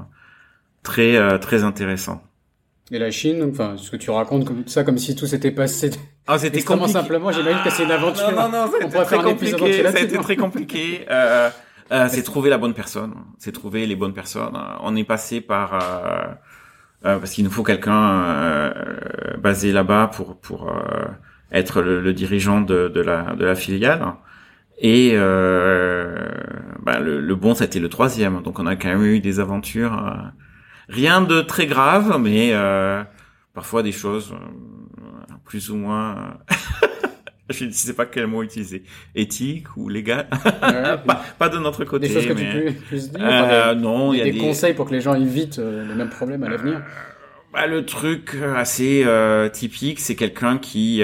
[0.83, 2.21] très euh, très intéressant.
[2.91, 5.89] Et la Chine, enfin, ce que tu racontes comme ça, comme si tout s'était passé.
[6.27, 7.31] Ah, c'était extrêmement simplement.
[7.31, 8.29] J'imagine que c'est une aventure.
[8.31, 11.05] Non, non, non, on pourrait faire un épisode Ça a été très compliqué.
[11.09, 11.49] euh,
[11.91, 13.13] euh, c'est trouver la bonne personne.
[13.39, 14.57] C'est trouver les bonnes personnes.
[14.81, 18.73] On est passé par euh, parce qu'il nous faut quelqu'un
[19.39, 20.71] basé là-bas pour pour
[21.51, 24.13] être le, le, dirigeant de, de la de la filiale.
[24.77, 26.29] Et euh,
[26.83, 28.41] bah, le, le, bon, c'était le troisième.
[28.41, 29.93] Donc on a quand même eu des aventures.
[29.93, 30.27] Euh,
[30.89, 33.03] rien de très grave, mais euh,
[33.53, 36.37] parfois des choses euh, plus ou moins...
[37.49, 38.83] je ne sais pas quel mot utiliser.
[39.13, 40.27] Éthique ou légal
[41.39, 42.07] pas, de notre côté.
[42.07, 42.51] Des choses que mais...
[42.51, 45.01] tu peux plus dire euh, Non, il y a des, des, conseils pour que les
[45.01, 46.81] gens évitent les mêmes problèmes à l'avenir.
[47.53, 49.05] Bah, le truc assez
[49.53, 51.03] typique, c'est quelqu'un qui...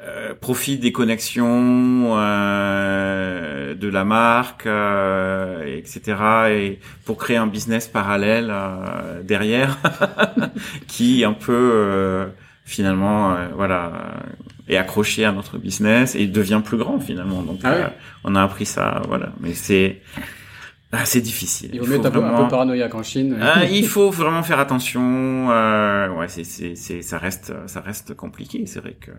[0.00, 6.16] Euh, euh, profite des connexions euh, de la marque, euh, etc.
[6.50, 9.78] Et pour créer un business parallèle euh, derrière,
[10.86, 12.26] qui un peu
[12.64, 13.92] finalement, voilà,
[14.68, 17.42] est accroché à notre business et devient plus grand finalement.
[17.42, 17.92] Donc ah
[18.24, 19.32] on a appris ça, voilà.
[19.40, 20.00] Mais c'est
[21.04, 21.70] c'est difficile.
[21.72, 23.36] Il vaut mieux être un, peu, paranoïaque en Chine.
[23.40, 25.48] Ah, il faut vraiment faire attention.
[25.48, 28.64] ouais, c'est, c'est, ça reste, ça reste compliqué.
[28.66, 29.10] C'est vrai que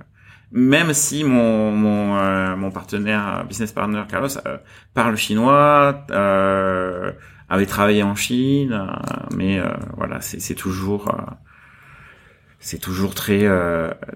[0.51, 4.58] même si mon mon, euh, mon partenaire business partner Carlos euh,
[4.93, 7.12] parle chinois, euh,
[7.49, 9.60] avait travaillé en Chine, euh, mais
[9.97, 11.15] voilà, c'est c'est toujours
[12.60, 13.47] c'est toujours très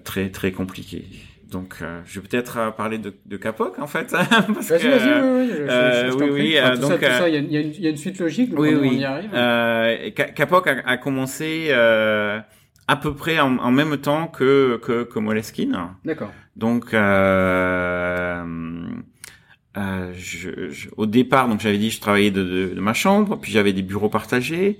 [0.04, 1.06] très très compliqué.
[1.52, 6.80] Donc, je vais peut-être parler de, de Capoc en fait, parce vas-y, vas-y, oui, oui,
[6.80, 8.52] donc, il y, a, y, a une suite logique.
[8.56, 8.90] Oui, oui.
[8.94, 9.30] On y arrive.
[9.34, 11.70] Euh, Capoc a, a commencé
[12.90, 15.78] à peu près en, en, même temps que que, que Moleskine.
[16.04, 16.32] D'accord.
[16.56, 18.44] Donc euh,
[19.78, 23.38] euh, je, je, au départ, donc j'avais dit je travaillais de, de, de ma chambre,
[23.40, 24.80] puis j'avais des bureaux partagés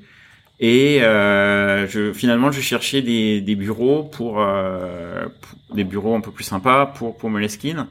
[0.60, 6.22] et euh, je, finalement je cherchais des, des bureaux pour, euh, pour, des bureaux un
[6.22, 7.86] peu plus sympas pour pour Moleskine.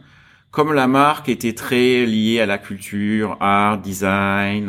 [0.51, 4.69] Comme la marque était très liée à la culture, art, design.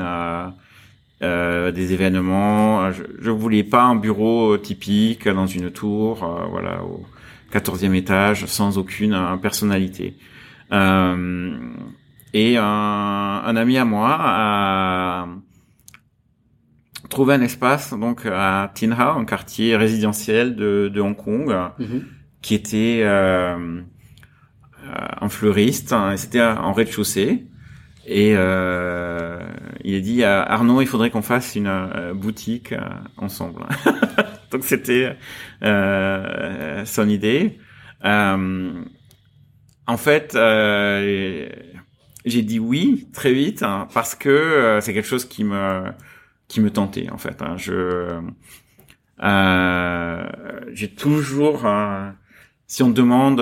[1.21, 2.91] Euh, euh, des événements.
[2.91, 7.05] Je, je voulais pas un bureau typique dans une tour, euh, voilà, au
[7.51, 10.15] quatorzième étage, sans aucune euh, personnalité.
[10.71, 11.57] Euh,
[12.33, 15.27] et un, un, ami à moi a
[17.09, 22.03] trouvé un espace donc à Tin un quartier résidentiel de, de Hong Kong, mm-hmm.
[22.41, 23.81] qui était euh,
[25.21, 25.95] un fleuriste.
[26.15, 27.45] C'était en rez-de-chaussée.
[28.05, 29.39] Et euh,
[29.83, 32.79] il a dit à Arnaud, il faudrait qu'on fasse une euh, boutique euh,
[33.17, 33.65] ensemble.
[34.51, 35.15] Donc c'était
[35.63, 37.59] euh, son idée.
[38.05, 38.83] Euh,
[39.87, 40.33] en fait,
[42.25, 45.83] j'ai dit oui très vite hein, parce que c'est quelque chose qui me
[46.47, 47.41] qui me tentait en fait.
[47.41, 47.57] Hein.
[47.57, 48.19] Je
[50.73, 51.67] j'ai toujours,
[52.67, 53.41] si on demande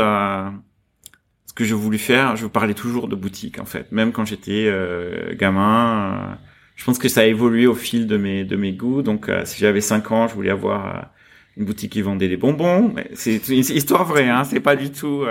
[1.57, 5.33] que je voulais faire, je parlais toujours de boutique en fait, même quand j'étais euh,
[5.35, 6.13] gamin.
[6.13, 6.35] Euh,
[6.75, 9.01] je pense que ça a évolué au fil de mes de mes goûts.
[9.01, 11.09] Donc euh, si j'avais 5 ans, je voulais avoir
[11.57, 12.93] une boutique qui vendait des bonbons.
[13.15, 15.25] C'est une histoire vraie, hein, c'est pas du tout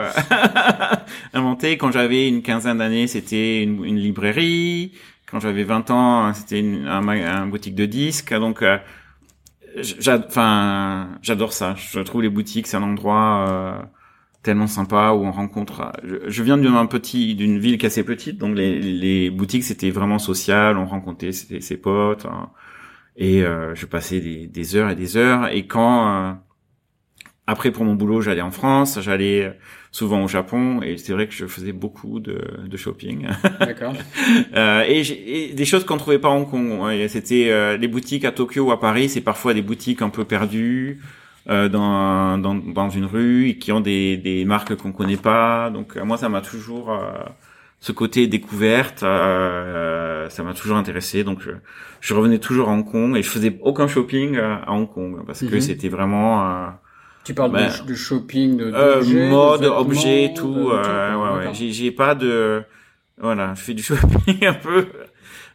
[1.33, 1.79] inventé.
[1.79, 4.95] Quand j'avais une quinzaine d'années, c'était une, une, librairie.
[5.31, 8.35] Quand j'avais 20 ans, c'était une un, boutique de disques.
[8.35, 8.65] Donc
[10.27, 11.77] enfin, j'adore ça.
[11.77, 13.89] Je trouve les boutiques, c'est un endroit
[14.47, 15.93] tellement sympa où on rencontre.
[16.05, 19.91] Je, viens d'un petit, d'une ville qui est assez petite, donc les, les boutiques c'était
[19.91, 20.79] vraiment social.
[20.79, 22.51] On rencontrait ses, ses potes hein,
[23.17, 25.49] et euh, je passais des, des, heures et des heures.
[25.49, 26.33] Et quand euh,
[27.47, 29.53] après pour mon boulot j'allais en France, j'allais
[29.97, 33.27] souvent au Japon et c'est vrai que je faisais beaucoup de, de shopping.
[33.61, 33.95] D'accord.
[34.55, 37.09] euh, et, et, des choses qu'on trouvait pas en Hong Kong.
[37.09, 40.25] C'était euh, les boutiques à Tokyo ou à Paris, c'est parfois des boutiques un peu
[40.25, 41.01] perdues.
[41.49, 45.71] Euh, dans, dans, dans une rue et qui ont des, des marques qu'on connaît pas.
[45.71, 47.13] Donc euh, moi, ça m'a toujours euh,
[47.79, 51.23] ce côté découverte, ça m'a toujours intéressé.
[51.23, 51.53] Donc je,
[52.01, 55.41] je, revenais toujours à Hong Kong et je faisais aucun shopping à Hong Kong parce
[55.41, 55.61] que mhm.
[55.61, 56.73] c'était vraiment
[57.27, 60.71] tu parles de, ben, shopping, de euh, mode, objet, tout.
[60.71, 61.55] Euh, ouais, ouais.
[61.55, 62.63] J'ai pas de
[63.19, 65.06] voilà, je fais du shopping un peu euh,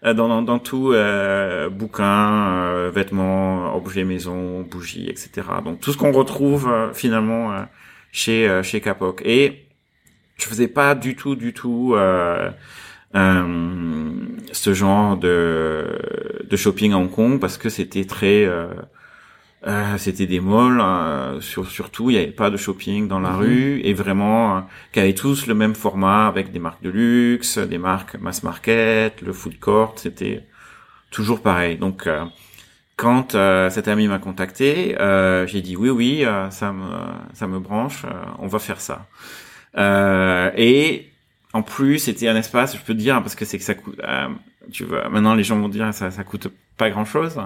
[0.04, 5.48] dans, dans, dans tout, euh, bouquins, euh, vêtements, objets maison, bougies, etc.
[5.64, 7.66] Donc tout ce qu'on retrouve euh, finalement
[8.12, 9.22] chez chez Capoc.
[9.26, 9.66] Et
[10.38, 11.96] je faisais pas du tout, du tout
[13.14, 15.86] ce genre de
[16.50, 18.48] de shopping à Hong Kong parce que c'était très
[19.68, 23.30] euh, c'était des malls, euh, sur, surtout il n'y avait pas de shopping dans la
[23.30, 23.40] mhm.
[23.40, 27.60] rue et vraiment euh, qui avaient tous le même format avec des marques de luxe,
[27.60, 30.44] des marques mass market, le food court, c'était
[31.12, 31.78] toujours pareil.
[31.78, 32.26] Donc euh,
[32.96, 33.32] quand
[33.72, 34.96] cet ami m'a contacté,
[35.48, 36.84] j'ai dit oui oui ça me
[37.34, 38.06] ça me branche,
[38.38, 39.08] on va faire ça.
[40.56, 41.10] et
[41.54, 44.00] en plus c'était un espace, je peux te dire parce que c'est que ça coûte,
[44.72, 47.42] tu vois maintenant les gens vont dire ça ça coûte pas grand chose.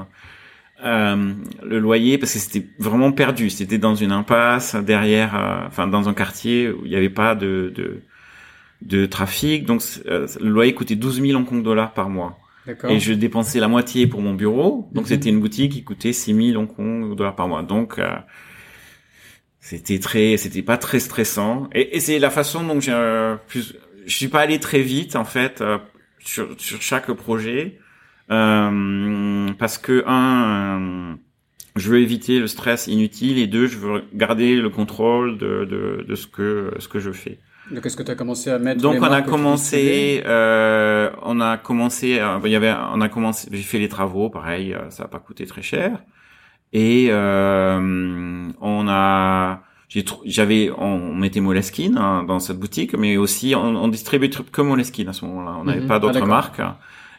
[0.84, 1.34] Euh,
[1.64, 3.50] le loyer parce que c'était vraiment perdu.
[3.50, 7.34] C'était dans une impasse derrière, euh, enfin dans un quartier où il n'y avait pas
[7.34, 8.02] de, de,
[8.82, 9.66] de trafic.
[9.66, 12.38] Donc euh, le loyer coûtait 12 000 Hong Kong dollars par mois.
[12.90, 14.90] Et je dépensais la moitié pour mon bureau.
[14.92, 15.10] Donc mhm.
[15.10, 17.64] c'était une boutique qui coûtait 6 000 Hong Kong dollars par mois.
[17.64, 18.02] Donc
[19.62, 21.70] c'était très, c'était pas très stressant.
[21.74, 25.26] Et, et c'est la façon dont j'ai plus, je suis pas allé très vite en
[25.26, 25.64] fait
[26.20, 27.80] sur, sur chaque projet.
[28.32, 31.16] Euh, parce que un, euh,
[31.76, 36.06] je veux éviter le stress inutile et deux, je veux garder le contrôle de, de,
[36.08, 37.40] de ce que ce que je fais.
[37.72, 41.58] Donc est-ce que tu as commencé à mettre Donc on a commencé euh, on a
[41.58, 45.08] commencé euh, il y avait on a commencé j'ai fait les travaux pareil ça a
[45.08, 46.04] pas coûté très cher
[46.74, 49.62] et euh, on a
[50.26, 55.10] j'avais on mettait Moleskine hein, dans cette boutique mais aussi on, on distribuait que Moleskine
[55.10, 55.88] à ce moment-là on n'avait mhm.
[55.88, 56.62] pas d'autres ah, marques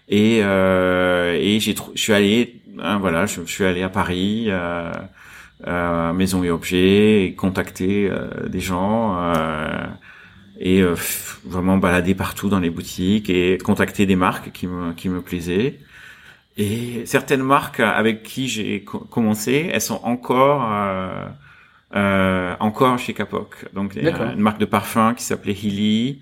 [0.08, 4.92] et euh, et j'ai je suis allé hein, voilà je, suis allé à Paris euh,
[5.66, 9.86] euh, maison et objets et contacter euh, des gens euh,
[10.60, 10.94] et euh,
[11.44, 15.78] vraiment balader partout dans les boutiques et contacter des marques qui me qui me plaisaient.
[16.58, 20.62] Et certaines marques avec qui j'ai commencé elles sont encore
[22.60, 23.66] encore chez Capoc.
[23.74, 26.20] Donc il y a une marque de parfum qui s'appelait Hilly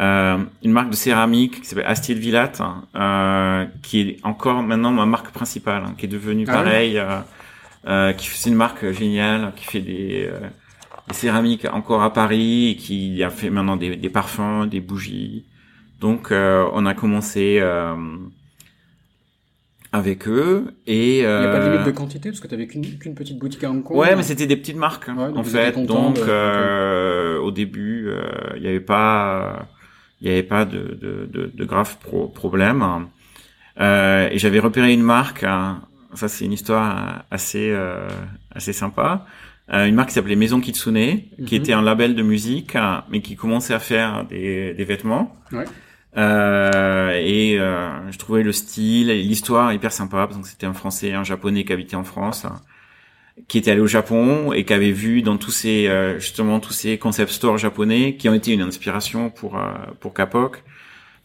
[0.00, 4.92] euh, une marque de céramique qui s'appelle Astide Villat, hein, euh, qui est encore maintenant
[4.92, 7.18] ma marque principale, hein, qui est devenue ah pareil, euh,
[7.86, 10.38] euh, qui c'est une marque géniale, qui fait des, euh,
[11.08, 15.46] des, céramiques encore à Paris, et qui a fait maintenant des, des parfums, des bougies.
[16.00, 17.60] Donc on a commencé
[19.90, 22.68] avec eux et il n'y a pas de limite de quantité parce que tu avais
[22.68, 23.96] qu'une petite boutique à Hong Kong.
[23.96, 25.76] Ouais, mais c'était des petites marques hein, en fait.
[25.76, 28.12] Donc au début,
[28.54, 29.66] il n'y avait pas
[30.20, 33.06] il n'y avait pas de, de, de, de graves pro problèmes.
[33.80, 35.82] Euh, et j'avais repéré une marque, hein,
[36.14, 38.08] ça c'est une histoire assez euh,
[38.52, 39.26] assez sympa,
[39.72, 41.62] euh, une marque qui s'appelait Maison Kitsune, qui mhm.
[41.62, 45.36] était un label de musique, hein, mais qui commençait à faire des, des vêtements.
[45.52, 45.64] Ouais.
[46.16, 50.72] Euh, et euh, je trouvais le style et l'histoire hyper sympa parce que c'était un
[50.72, 52.46] Français et un Japonais qui habitait en France
[53.46, 56.72] qui était allé au Japon et qui avait vu dans tous ces euh, justement tous
[56.72, 60.64] ces concept stores japonais qui ont été une inspiration pour euh, pour Kapok,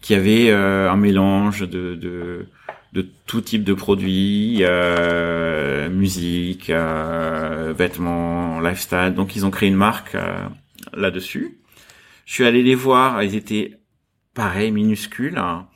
[0.02, 2.48] qui avait euh, un mélange de, de
[2.94, 9.14] de tout type de produits, euh, musique, vêtements, lifestyle.
[9.16, 10.16] Donc ils ont créé une marque
[10.94, 11.58] là-dessus.
[12.26, 13.80] Je suis allé les voir, ils étaient
[14.36, 15.38] pareil minuscules.
[15.40, 15.68] Hein.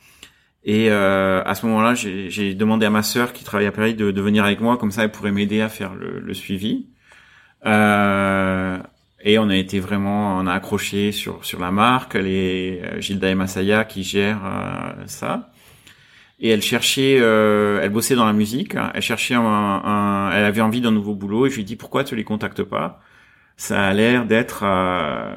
[0.64, 4.10] Et euh, à ce moment-là, j'ai demandé à ma sœur qui travaille à Paris de,
[4.10, 6.88] de, venir avec moi, comme ça elle pourrait m'aider à faire le, le suivi.
[7.66, 8.78] Euh,
[9.20, 13.28] et on a été vraiment, on a accroché sur sur la marque, les euh, Gilda
[13.30, 15.50] et Masaya qui gèrent euh, ça.
[16.40, 20.60] Et elle cherchait, euh, elle bossait dans la musique, elle cherchait un, un elle avait
[20.60, 21.46] envie d'un nouveau boulot.
[21.46, 23.00] Et je lui dit pourquoi tu les contactes pas?
[23.56, 24.64] Ça a l'air d'être,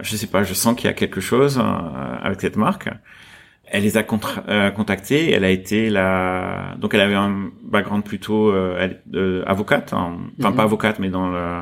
[0.03, 1.59] je sais pas, je sens qu'il y a quelque chose
[2.21, 2.89] avec cette marque
[3.71, 4.05] elle les a
[4.49, 5.31] euh, contactés.
[5.31, 10.17] Elle a été la, donc elle avait un background plutôt euh, euh avocate, hein.
[10.39, 10.55] enfin mhm.
[10.55, 11.61] pas avocate, mais dans le,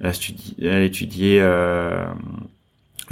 [0.00, 0.12] elle a,
[0.60, 1.40] elle a étudié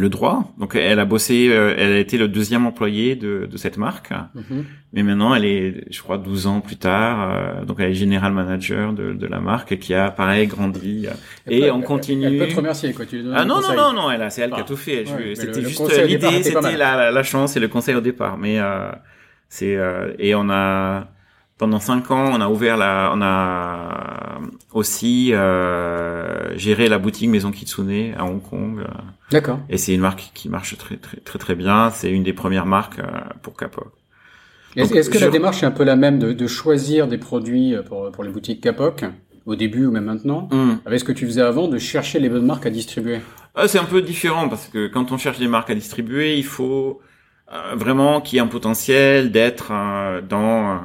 [0.01, 0.53] le droit.
[0.59, 4.11] Donc elle a bossé, euh, elle a été le deuxième employé de, de cette marque.
[4.34, 4.64] Mhm.
[4.92, 8.32] Mais maintenant elle est, je crois, 12 ans plus tard, euh, donc elle est général
[8.32, 11.07] manager de, de la marque qui a pareil grandi.
[11.48, 12.26] et on continue.
[12.26, 13.07] Elle peut te remercier quoi.
[13.07, 15.05] Tu ah non non non non, elle c'est elle qui a tout fait.
[15.34, 18.36] c'était juste l'idée, c'était la, la, chance et le conseil au départ.
[18.38, 18.90] Mais euh,
[19.48, 19.78] c'est
[20.18, 21.09] et on a
[21.61, 24.40] pendant cinq ans, on a ouvert la, on a
[24.72, 28.82] aussi euh, géré la boutique Maison Kitsune à Hong Kong.
[29.30, 29.58] D'accord.
[29.68, 31.90] Et c'est une marque qui marche très très très très bien.
[31.90, 33.04] C'est une des premières marques euh,
[33.42, 33.92] pour Kapok.
[34.74, 38.11] Est-ce que la démarche est un peu la même de, de choisir des produits pour,
[38.11, 39.04] pour les boutiques Kapok
[39.44, 40.78] au début ou même maintenant, hmm.
[40.86, 43.20] avec ce que tu faisais avant, de chercher les bonnes marques à distribuer?
[43.54, 46.44] Ah, C'est un peu différent parce que quand on cherche des marques à distribuer, il
[46.44, 47.02] faut
[47.52, 50.80] euh, vraiment qu'il y ait un potentiel d'être euh, dans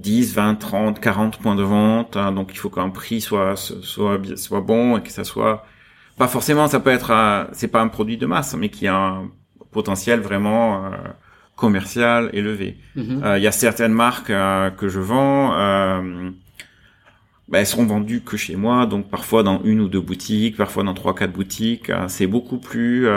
[0.00, 2.16] 10, 20, 30, 40 points de vente.
[2.16, 5.64] Hein, donc il faut qu'un prix soit soit soit bon et que ça soit
[6.18, 6.66] pas forcément.
[6.68, 9.30] Ça peut être c'est pas un produit de masse, mais qui a un
[9.70, 10.90] potentiel vraiment euh,
[11.56, 12.78] commercial élevé.
[12.96, 13.22] Mhm.
[13.24, 15.50] Euh, il y a certaines marques euh, que je vends.
[17.48, 20.84] Ben, elles seront vendues que chez moi, donc parfois dans une ou deux boutiques, parfois
[20.84, 21.90] dans trois quatre boutiques.
[22.06, 23.08] c'est beaucoup plus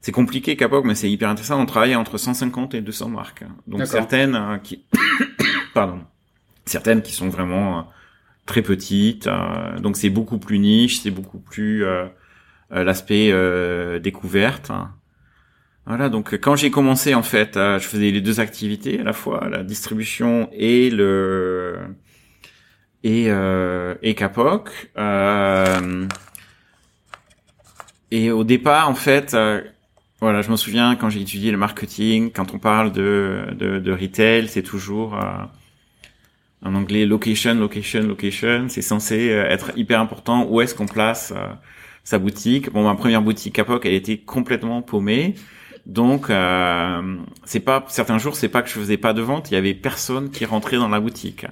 [0.00, 1.60] c'est compliqué Capok, mais c'est hyper intéressant.
[1.60, 3.44] On travaille entre 150 et 200 marques.
[3.66, 4.84] Donc certaines euh, qui,
[5.74, 6.00] pardon,
[6.64, 7.82] certaines qui sont vraiment euh,
[8.46, 9.26] très petites.
[9.26, 11.84] Euh, donc c'est beaucoup plus niche, c'est beaucoup plus
[12.70, 13.32] l'aspect
[14.00, 14.70] découverte.
[15.86, 16.08] Voilà.
[16.08, 19.64] Donc quand j'ai commencé en fait, je faisais les deux activités à la fois, la
[19.64, 21.78] distribution et le
[23.02, 23.26] et
[24.02, 24.70] et Capoc.
[28.12, 29.36] et au départ, en fait,
[30.20, 33.92] voilà, je me souviens quand j'ai étudié le marketing, quand on parle de, de, de
[33.92, 35.44] retail, c'est toujours euh,
[36.62, 38.66] en anglais location, location, location.
[38.68, 40.46] C'est censé euh, être hyper important.
[40.48, 41.46] Où est-ce qu'on place euh,
[42.04, 42.72] sa boutique?
[42.72, 45.34] Bon, ma première boutique Capoc, elle était complètement paumée.
[45.84, 49.54] Donc, euh, c'est pas certains jours, c'est pas que je faisais pas de vente, il
[49.54, 51.46] y avait personne qui rentrait dans la boutique.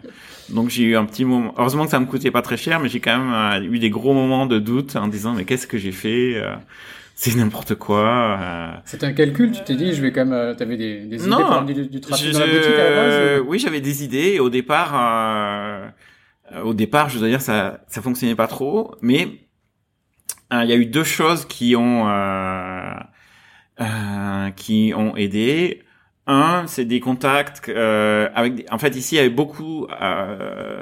[0.48, 1.54] Donc j'ai eu un petit moment.
[1.56, 4.12] Heureusement que ça me coûtait pas très cher, mais j'ai quand même eu des gros
[4.12, 6.42] moments de doute en disant mais qu'est-ce que j'ai fait
[7.14, 8.38] c'est n'importe quoi.
[8.40, 8.72] Euh...
[8.84, 11.36] C'était un calcul, tu t'es dit, je vais quand même, euh, t'avais des, des idées
[11.36, 14.40] pour du, du trafic dans la boutique à la base Oui, j'avais des idées.
[14.40, 15.88] au départ, euh,
[16.64, 19.28] au départ, je dois dire, ça, ça fonctionnait pas trop, mais
[20.52, 22.06] euh, il y a eu deux choses qui ont,
[24.56, 25.82] qui ont aidé.
[26.26, 28.66] Un, c'est des contacts avec.
[28.72, 29.86] En fait, ici, il y avait beaucoup.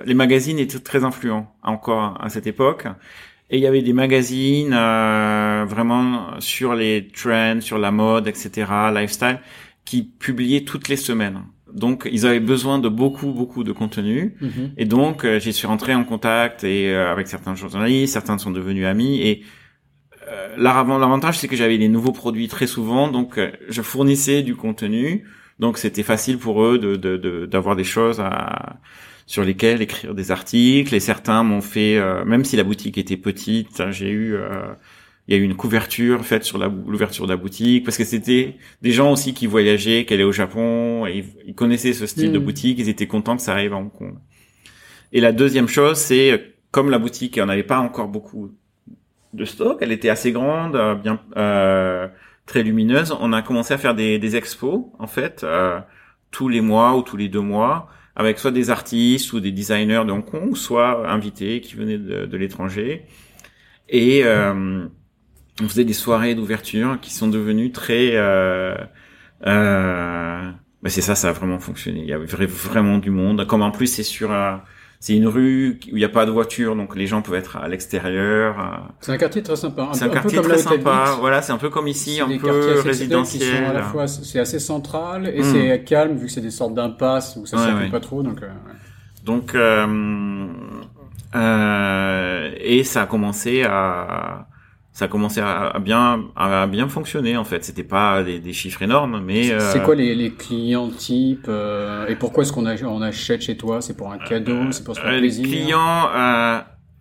[0.04, 2.86] les magazines étaient très influents encore à cette époque.
[3.52, 8.66] Et il y avait des magazines euh, vraiment sur les trends, sur la mode, etc.,
[8.92, 9.38] lifestyle,
[9.84, 11.42] qui publiaient toutes les semaines.
[11.72, 14.72] Donc ils avaient besoin de beaucoup beaucoup de contenu mhm.
[14.76, 18.50] et donc euh, j'y suis rentré en contact et euh, avec certains journalistes, certains sont
[18.50, 19.42] devenus amis et
[20.28, 25.24] euh, l'avantage c'est que j'avais des nouveaux produits très souvent donc je fournissais du contenu
[25.58, 28.78] donc c'était facile pour eux de d'avoir de, des choses à
[29.26, 30.94] sur lesquels écrire des articles.
[30.94, 34.48] Et certains m'ont fait euh, même si la boutique était petite j'ai eu euh,
[35.28, 38.56] il y a eu une couverture faite sur l'ouverture de la boutique parce que c'était
[38.82, 42.38] des gens aussi qui voyageaient qui allaient au Japon et ils, connaissaient ce style de
[42.38, 42.44] mm.
[42.44, 44.14] boutique ils étaient contents que ça arrive à Hong Kong.
[45.12, 48.52] Et la deuxième chose c'est comme la boutique on n'avait pas encore beaucoup
[49.32, 51.20] de stock elle était assez grande euh, bien
[52.44, 55.46] très lumineuse on a commencé à faire des, des expos en fait
[56.32, 60.04] tous les mois ou tous les deux mois avec soit des artistes ou des designers
[60.06, 63.06] de Hong Kong, soit invités qui venaient de, l'étranger.
[63.88, 64.86] Et euh,
[65.60, 68.10] on faisait des soirées d'ouverture qui sont devenues très...
[68.14, 68.74] Euh,
[69.46, 70.50] euh,
[70.82, 72.00] bah, c'est ça, ça a vraiment fonctionné.
[72.00, 73.46] Il y avait vraiment du monde.
[73.46, 74.30] Comme en plus c'est sur
[75.02, 77.56] c'est une rue où il n'y a pas de voiture, donc les gens peuvent être
[77.56, 78.86] à l'extérieur.
[79.00, 79.88] C'est un quartier très sympa.
[79.94, 81.16] C'est un, quartier très sympa.
[81.18, 83.64] Voilà, c'est un peu comme ici, un peu résidentiel.
[83.64, 85.42] à la fois, c'est assez central et hmm.
[85.42, 88.22] c'est calme vu que c'est des sortes d'impasses où ça ne circule pas trop.
[88.22, 88.48] Donc, euh,
[89.24, 90.46] donc euh,
[91.34, 94.46] euh, et ça a commencé à
[94.92, 97.64] ça a commencé à bien à bien fonctionner en fait.
[97.64, 102.06] C'était pas des, des, chiffres énormes, mais c'est euh, quoi les, les, clients types euh,
[102.08, 103.80] et pourquoi est-ce qu'on on achète chez toi?
[103.80, 105.46] C'est pour un cadeau, c'est pour se faire euh, plaisir?
[105.46, 106.08] Les clients.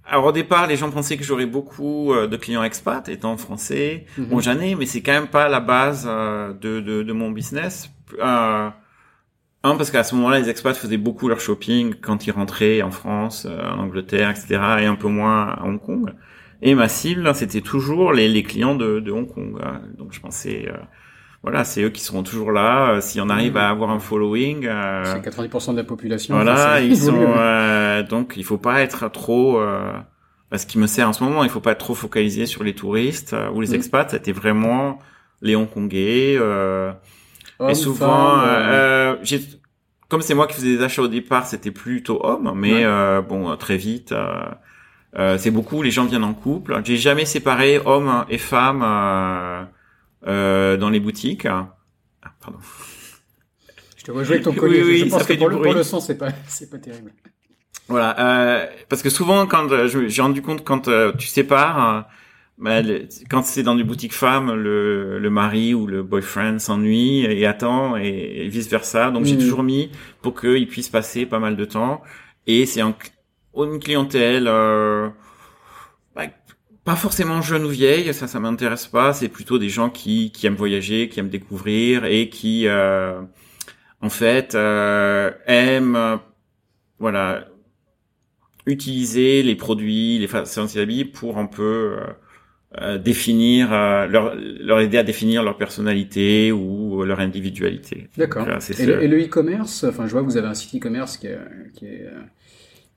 [0.06, 4.06] alors au départ, les gens pensaient que j'aurais beaucoup de clients expats, étant français.
[4.18, 4.26] Mhm.
[4.26, 7.90] Bon, j'en ai, mais c'est quand même pas la base de, de, de mon business.
[8.22, 8.74] un
[9.64, 13.46] parce qu'à ce moment-là, les expats faisaient beaucoup leur shopping quand ils rentraient en France,
[13.46, 16.10] en Angleterre, etc., et un peu moins à Hong Kong.
[16.62, 19.58] Et ma cible, c'était toujours les, les clients de, de, Hong Kong.
[19.64, 19.82] Hein.
[19.98, 20.78] Donc je pensais, euh,
[21.44, 22.92] voilà, c'est eux qui seront toujours là.
[22.92, 26.36] Euh, si on arrive à avoir un following, euh, c'est 90% de la population.
[26.36, 27.18] Voilà, ils sont.
[27.18, 29.60] Euh, donc il faut pas être trop
[30.54, 31.44] ce qui me sert en ce moment.
[31.44, 33.76] Il faut pas être trop focalisé sur les touristes ou les mm.
[33.76, 34.12] expats.
[34.12, 35.00] C'était vraiment
[35.42, 36.36] les Hongkongais.
[36.36, 38.44] et souvent,
[39.24, 39.42] j'ai
[40.10, 42.84] comme c'est moi qui faisais des achats au départ, c'était plutôt homme, mais
[43.28, 44.14] bon, très vite,
[45.18, 46.80] euh, c'est beaucoup, les gens viennent en couple.
[46.84, 49.64] J'ai jamais séparé hommes et femmes euh,
[50.28, 51.46] euh, dans les boutiques.
[51.46, 51.76] Ah,
[52.42, 52.60] pardon.
[53.98, 54.82] Je te vois jouer avec ton collier.
[54.82, 57.12] Oui, oui, je pense que pour le, pour le, son, c'est pas, c'est pas terrible.
[57.88, 62.08] Voilà, euh, parce que souvent, quand j'ai rendu compte quand tu sépares,
[62.58, 62.82] bah,
[63.30, 67.98] quand c'est dans des boutiques femmes, le, le mari ou le boyfriend s'ennuie et attend
[67.98, 69.12] et, vice versa.
[69.12, 69.40] Donc j'ai mm.
[69.40, 69.92] toujours mis
[70.22, 72.02] pour qu'il puisse passer pas mal de temps.
[72.48, 72.96] Et c'est en
[73.56, 75.10] une clientèle euh,
[76.16, 76.24] bah,
[76.84, 80.48] pas forcément jeune ou vieille, ça ça m'intéresse pas, c'est plutôt des gens qui qui
[80.48, 83.22] aiment voyager, qui aiment découvrir et qui euh,
[84.02, 86.20] en fait euh, aiment
[87.00, 87.46] voilà
[88.66, 91.98] utiliser les produits, les façons d'habiller pour un peu
[92.82, 93.70] euh, définir
[94.08, 98.08] leur leur aider à définir leur personnalité ou leur individualité.
[98.18, 98.48] D'accord.
[98.80, 101.40] Et le e-commerce, enfin je vois que vous avez un site e-commerce qui est,
[101.74, 102.08] qui est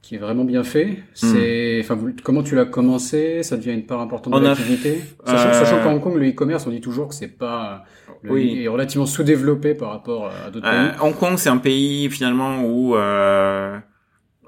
[0.04, 0.86] qui est vraiment bien fait.
[0.86, 1.02] Hmm.
[1.14, 3.42] C'est, enfin, comment tu l'as commencé?
[3.42, 5.00] Ça devient une part importante de l'activité?
[5.24, 5.52] Sachant, euh...
[5.52, 7.84] sachant qu'en Hong Kong, le e-commerce, on dit toujours que c'est pas
[8.20, 8.62] le oui.
[8.62, 10.98] est relativement sous-développé par rapport à d'autres euh, pays.
[11.00, 13.78] Hong Kong, c'est un pays finalement où euh,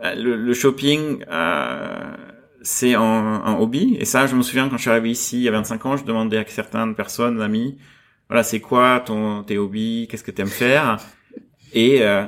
[0.02, 2.14] le, le, shopping euh,
[2.60, 3.96] c'est un, un, hobby.
[3.98, 5.96] Et ça, je me souviens quand je suis arrivé ici il y a 25 ans,
[5.96, 7.78] je demandais à certaines personnes, amis,
[8.28, 10.06] voilà, c'est quoi ton tes hobbies?
[10.10, 10.98] Qu'est-ce que tu aimes faire
[11.72, 12.26] Et euh,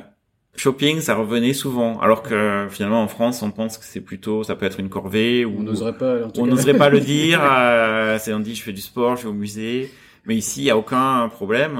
[0.59, 4.55] shopping, ça revenait souvent, alors que finalement en France, on pense que c'est plutôt, ça
[4.55, 7.39] peut être une corvée ou on n'oserait pas, on n'oserait pas le dire.
[7.41, 9.89] Euh, c'est on dit je fais du sport, je vais au musée,
[10.25, 11.79] mais ici il y a aucun problème.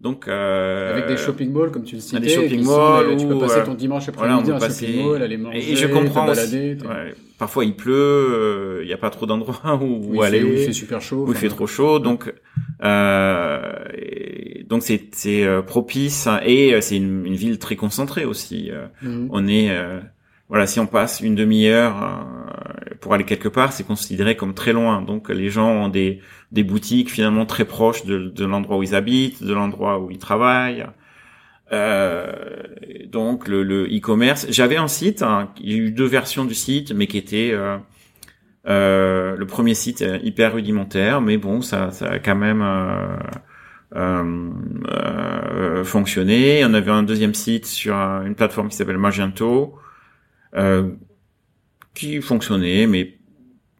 [0.00, 3.38] Donc euh, avec des shopping malls comme tu le citais, des shopping malls tu peux
[3.38, 6.76] passer ton dimanche après-midi voilà, shopping mall, aller manger, et je comprends balader.
[6.82, 10.58] Ouais, parfois il pleut, euh, il n'y a pas trop d'endroits où, aller, où il
[10.58, 12.30] fait super chaud, où il fait trop chaud, donc
[12.82, 13.84] euh,
[14.68, 18.70] donc c'est euh, propice et euh, c'est une, une, ville très concentrée aussi.
[19.02, 19.28] Mhm.
[19.30, 19.70] On est
[20.48, 22.24] voilà, si on passe une demi-heure
[23.00, 25.02] pour aller quelque part, c'est considéré comme très loin.
[25.02, 26.20] Donc les gens ont des
[26.52, 30.18] des boutiques finalement très proches de, de l'endroit où ils habitent, de l'endroit où ils
[30.18, 30.86] travaillent.
[31.72, 32.32] Euh,
[33.06, 36.92] donc le e-commerce, j'avais un site, hein, il y a eu deux versions du site,
[36.92, 37.78] mais qui était euh, euh,
[38.66, 42.64] le premier site hyper rudimentaire, mais bon, ça, ça a quand même
[45.84, 46.64] fonctionné.
[46.64, 49.74] On avait un deuxième site sur une plateforme qui s'appelle Magento,
[51.94, 53.18] qui fonctionnait, mais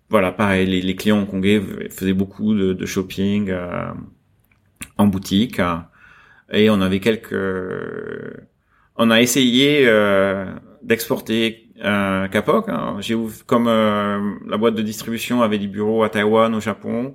[0.09, 1.61] voilà, pareil, les, les clients hongkongais
[1.91, 3.53] faisaient beaucoup de, de shopping
[4.99, 5.61] en boutique
[6.53, 7.35] et on avait quelques
[8.97, 10.47] on a essayé euh,
[10.83, 12.97] d'exporter euh, Kapok hein.
[13.01, 13.17] j'ai
[13.47, 17.15] comme euh, la boîte de distribution avait des bureaux à Taïwan au Japon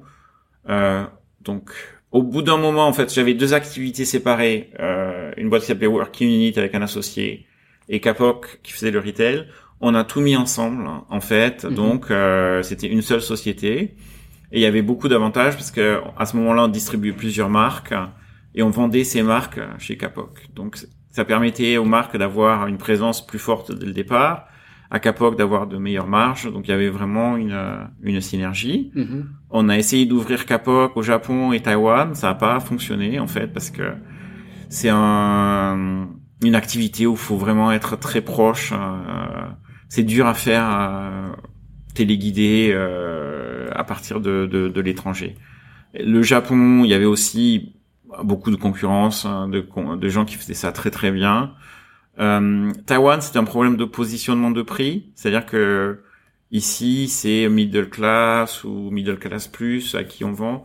[0.70, 1.04] euh,
[1.42, 1.72] donc
[2.12, 5.88] au bout d'un moment en fait j'avais deux activités séparées euh, une boîte qui s'appelait
[5.88, 7.46] Working Unit avec un associé
[7.90, 9.48] et Kapok qui faisait le retail
[9.80, 11.74] on a tout mis ensemble en fait mhm.
[11.74, 13.96] donc euh, c'était une seule société
[14.52, 17.94] et il y avait beaucoup d'avantages parce que à ce moment-là on distribuait plusieurs marques
[18.56, 20.48] et on vendait ces marques chez Capoc.
[20.54, 20.78] Donc
[21.12, 24.48] ça permettait aux marques d'avoir une présence plus forte dès le départ,
[24.92, 26.52] à Capoc d'avoir de meilleures marges.
[26.52, 27.58] Donc il y avait vraiment une,
[28.04, 28.92] une synergie.
[28.96, 29.24] Mm-hmm.
[29.50, 33.48] On a essayé d'ouvrir Capoc au Japon et Taïwan, ça n'a pas fonctionné en fait
[33.48, 33.94] parce que
[34.70, 36.10] c'est un,
[36.44, 38.74] une activité où il faut vraiment être très proche.
[38.74, 39.48] Euh,
[39.88, 41.30] c'est dur à faire euh,
[41.94, 45.36] téléguidé euh, à partir de, de, de l'étranger.
[45.94, 47.76] Le Japon, il y avait aussi
[48.24, 49.66] beaucoup de concurrence, hein, de,
[49.96, 51.54] de gens qui faisaient ça très très bien.
[52.20, 56.02] Euh, Taïwan, c'est un problème de positionnement de prix, c'est-à-dire que
[56.52, 60.64] ici c'est middle class ou middle class plus à qui on vend.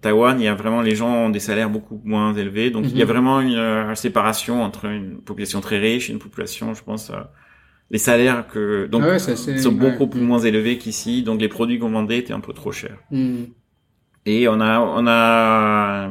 [0.00, 2.96] Taïwan, il y a vraiment les gens ont des salaires beaucoup moins élevés, donc il
[2.96, 3.10] y a mhm.
[3.10, 7.14] vraiment une, euh, séparation entre une population très riche et une population, je pense, euh,
[7.90, 11.90] les salaires que donc ah sont beaucoup plus moins élevés qu'ici, donc les produits qu'on
[11.90, 12.98] vendait étaient un peu trop chers.
[13.10, 13.46] Mhm.
[14.26, 16.08] Et on a on a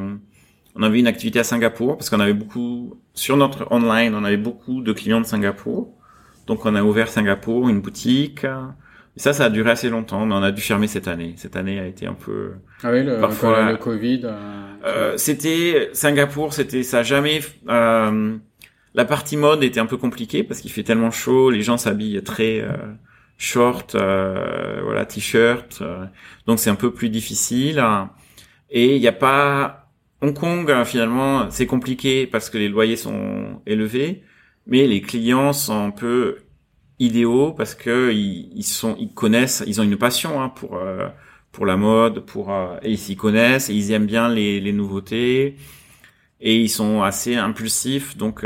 [0.76, 4.36] on avait une activité à Singapour parce qu'on avait beaucoup sur notre online, on avait
[4.36, 5.88] beaucoup de clients de Singapour.
[6.46, 8.44] Donc on a ouvert Singapour, une boutique.
[9.16, 11.34] Et ça, ça a duré assez longtemps, mais on a dû fermer cette année.
[11.36, 14.22] Cette année a été un peu ah oui, le, parfois le Covid.
[14.24, 17.40] Euh, euh, c'était Singapour, c'était ça jamais.
[17.68, 18.36] Euh,
[18.94, 22.22] la partie mode était un peu compliquée parce qu'il fait tellement chaud, les gens s'habillent
[22.22, 22.72] très euh,
[23.38, 25.82] short, euh, voilà, t-shirt.
[26.46, 27.82] donc c'est un peu plus difficile.
[28.70, 29.83] Et il n'y a pas
[30.24, 34.22] Hong Kong, euh, finalement, c'est compliqué parce que les loyers sont élevés,
[34.66, 36.38] mais les clients sont un peu
[36.98, 41.08] idéaux parce que ils, sont, ils connaissent, ils ont une passion hein, pour euh,
[41.52, 42.50] pour la mode, pour
[42.82, 45.56] et ils s'y connaissent et ils aiment bien les, les nouveautés
[46.40, 48.16] et ils sont assez impulsifs.
[48.16, 48.44] Donc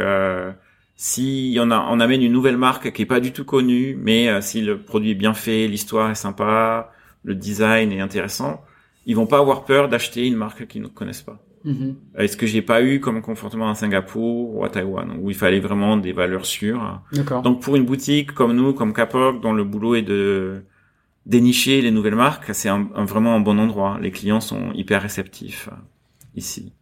[0.97, 4.43] si on, a, on amène une nouvelle marque qui est pas du tout connue, mais
[4.43, 6.93] si le produit est bien fait, l'histoire est sympa,
[7.24, 8.62] le design est intéressant,
[9.07, 11.39] ils vont pas avoir peur d'acheter une marque qu'ils ne connaissent pas.
[11.64, 11.94] Mm-hmm.
[12.16, 15.61] Est-ce que j'ai pas eu comme comportement à Singapour ou à Taïwan où il fallait
[15.61, 17.02] vraiment des valeurs sûres?
[17.42, 20.62] Donc pour une boutique comme nous, comme Kapok, dont le boulot est de
[21.26, 23.98] dénicher les nouvelles marques, c'est un, vraiment un bon endroit.
[24.00, 25.76] Les clients sont hyper réceptifs euh,
[26.34, 26.72] ici.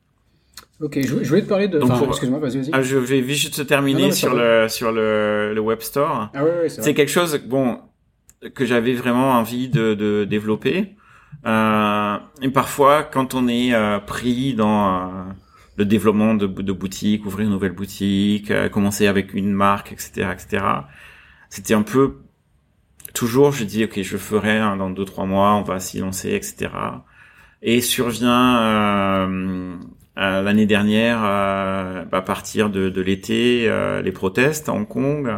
[0.81, 1.81] Ok, je, voulais te parler de.
[2.07, 2.71] Excuse-moi, vas-y, vas-y.
[2.73, 6.31] Ah, je vais juste terminer sur le sur le, le web store.
[6.35, 7.81] Ah ouais, c'est quelque chose bon
[8.55, 10.95] que j'avais vraiment envie de, de développer.
[11.45, 15.23] Euh, et parfois, quand on est euh, pris dans euh,
[15.77, 20.29] le développement de, de boutiques, ouvrir une nouvelle boutique, euh, commencer avec une marque, etc.,
[20.33, 20.65] etc.,
[21.51, 22.19] c'était un peu
[23.15, 26.71] toujours, je dis, ok, je ferai dans deux trois mois, on va s'y lancer, etc.
[27.63, 29.27] Et survient
[30.17, 33.71] l'année dernière, à partir de, de l'été,
[34.03, 35.31] les protestes à Hong Kong.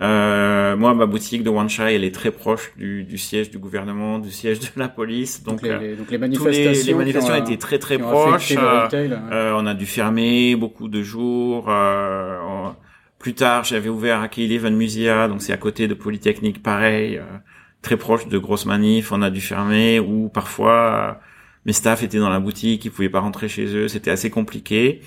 [0.00, 4.20] Euh, moi, ma boutique de Wanchai, elle est très proche du, du, siège du gouvernement,
[4.20, 5.42] du siège de la police.
[5.42, 8.54] Donc, donc, les, donc les, manifestations, les, manifestations étaient très très proches.
[8.56, 11.66] Euh, on a dû fermer beaucoup de jours.
[11.68, 12.68] Euh,
[13.18, 17.24] plus tard, j'avais ouvert à Eleven Musia, donc c'est à côté de Polytechnique, pareil, euh,
[17.82, 19.10] très proche de grosses manifs.
[19.10, 21.20] On a dû fermer ou parfois
[21.66, 23.88] mes staffs étaient dans la boutique, ils pouvaient pas rentrer chez eux.
[23.88, 25.00] C'était assez compliqué.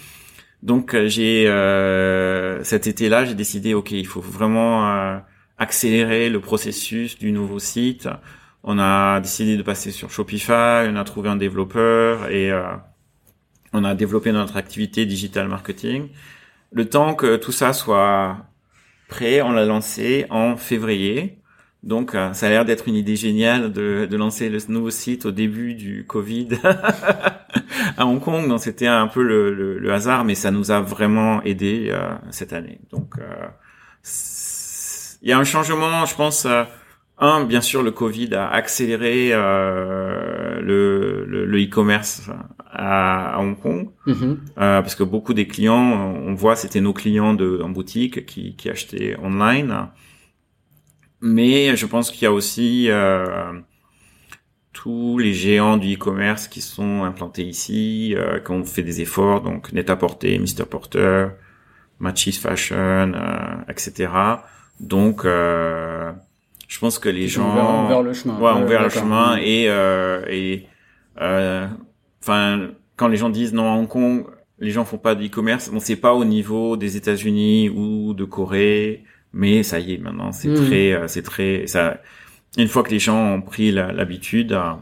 [0.64, 5.18] Donc euh, j'ai euh, cet été-là, j'ai décidé, ok, il faut vraiment euh,
[5.58, 8.08] accélérer le processus du nouveau site.
[8.64, 12.52] On a décidé de passer sur Shopify, on a trouvé un développeur et
[13.74, 16.10] on a développé notre activité digital marketing.
[16.72, 18.38] Le temps que tout ça soit
[19.08, 21.41] prêt, on l'a lancé en février.
[21.84, 25.32] Donc, ça a l'air d'être une idée géniale de, de lancer le nouveau site au
[25.32, 26.50] début du Covid.
[27.98, 28.48] à Hong Kong.
[28.48, 32.54] Donc c'était un peu le, le, hasard, mais ça nous a vraiment aidé euh, cette
[32.54, 32.80] année.
[32.92, 33.48] Donc euh,
[35.22, 36.46] il y a un changement, je pense.
[36.46, 36.64] Euh,
[37.24, 40.60] un, bien sûr, le Covid a accéléré le,
[41.28, 42.32] le, e-commerce
[42.72, 44.38] à, Hong Kong, mm-hmm.
[44.56, 48.72] parce que beaucoup des clients, on voit, c'était nos clients de, en boutique qui, qui
[48.72, 49.90] achetaient online.
[51.22, 52.90] Mais je pense qu'il y a aussi
[54.74, 59.42] tous les géants du e-commerce qui sont implantés ici, euh, qui ont fait des efforts,
[59.42, 61.28] donc Net-à-Porter, Mr Porter,
[62.00, 64.10] Matches Fashion, euh, etc.
[64.80, 66.12] Donc, euh,
[66.68, 69.66] je pense que les gens ont ouvert le chemin, ouais, ont ouvert le chemin et
[69.70, 70.68] euh, et
[71.20, 71.68] euh,
[72.22, 74.26] enfin quand les gens disent non à Hong Kong,
[74.60, 75.70] les gens font pas de e-commerce.
[75.70, 79.04] Bon, c'est pas au niveau des États-Unis ou de Corée,
[79.34, 80.66] mais ça y est maintenant, c'est hmm.
[80.66, 82.00] très, euh, c'est très ça
[82.58, 84.74] une fois que les gens ont pris l'habitude, euh,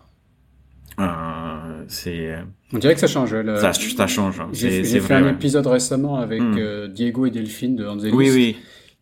[1.00, 2.36] euh, c'est.
[2.74, 3.30] On dirait que ça change.
[3.60, 4.40] Ça, ça, change.
[4.40, 4.50] Hein.
[4.52, 8.14] J'ai fait un épisode récemment avec euh, Diego et Delphine de Angelis.
[8.14, 8.58] Oui, oui.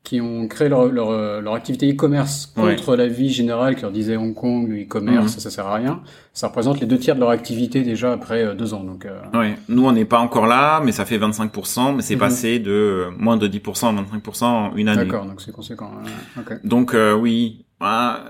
[0.07, 3.91] Qui ont créé leur, leur, euh, leur activité e-commerce contre la vie générale qui leur
[3.91, 5.39] disait Hong Kong, le e-commerce, hmm.
[5.39, 6.01] ça sert à rien.
[6.31, 8.83] Ça représente les deux tiers de leur activité déjà après deux ans.
[8.85, 12.19] Donc, Oui, nous on n'est pas encore là, mais ça fait 25%, mais c'est mhm.
[12.19, 15.03] passé de moins de 10% à 25% en une année.
[15.03, 15.91] D'accord, donc c'est conséquent.
[16.39, 16.55] Okay.
[16.63, 18.23] Donc oui, ah,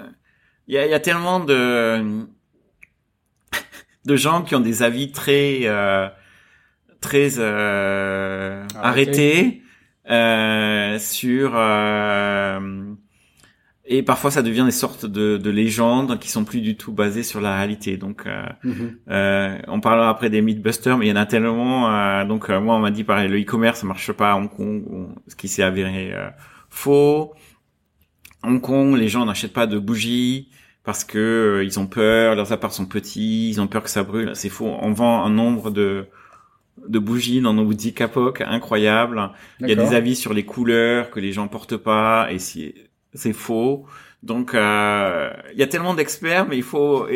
[0.68, 2.26] il y a, y a, tellement de
[4.08, 6.08] de gens qui ont des avis très euh,
[7.02, 9.67] très euh, arrêtés euh,
[10.08, 12.94] sur euh,
[13.86, 17.24] et parfois ça devient des sortes de, de, légendes qui sont plus du tout basées
[17.24, 17.98] sur la réalité.
[17.98, 18.98] Donc, euh, mhm.
[19.10, 22.26] euh, on parlera après des mythbusters, mais il y en a tellement.
[22.26, 24.84] donc, moi, on m'a dit pareil, le e-commerce ça marche pas à Hong Kong,
[25.28, 26.14] ce qui s'est avéré
[26.70, 27.34] faux.
[28.44, 30.50] Hong Kong, les gens n'achètent pas de bougies
[30.88, 34.04] parce que euh, ils ont peur, leurs apparts sont petits, ils ont peur que ça
[34.04, 34.32] brûle.
[34.36, 34.74] C'est faux.
[34.82, 36.08] On vend un nombre de
[36.88, 39.32] de bougies dans nos boutiques Capoc incroyable.
[39.60, 42.74] Il y a des avis sur les couleurs que les gens portent pas et c'est
[43.14, 43.86] c'est faux.
[44.24, 47.08] Donc euh, il y a tellement d'experts, mais il faut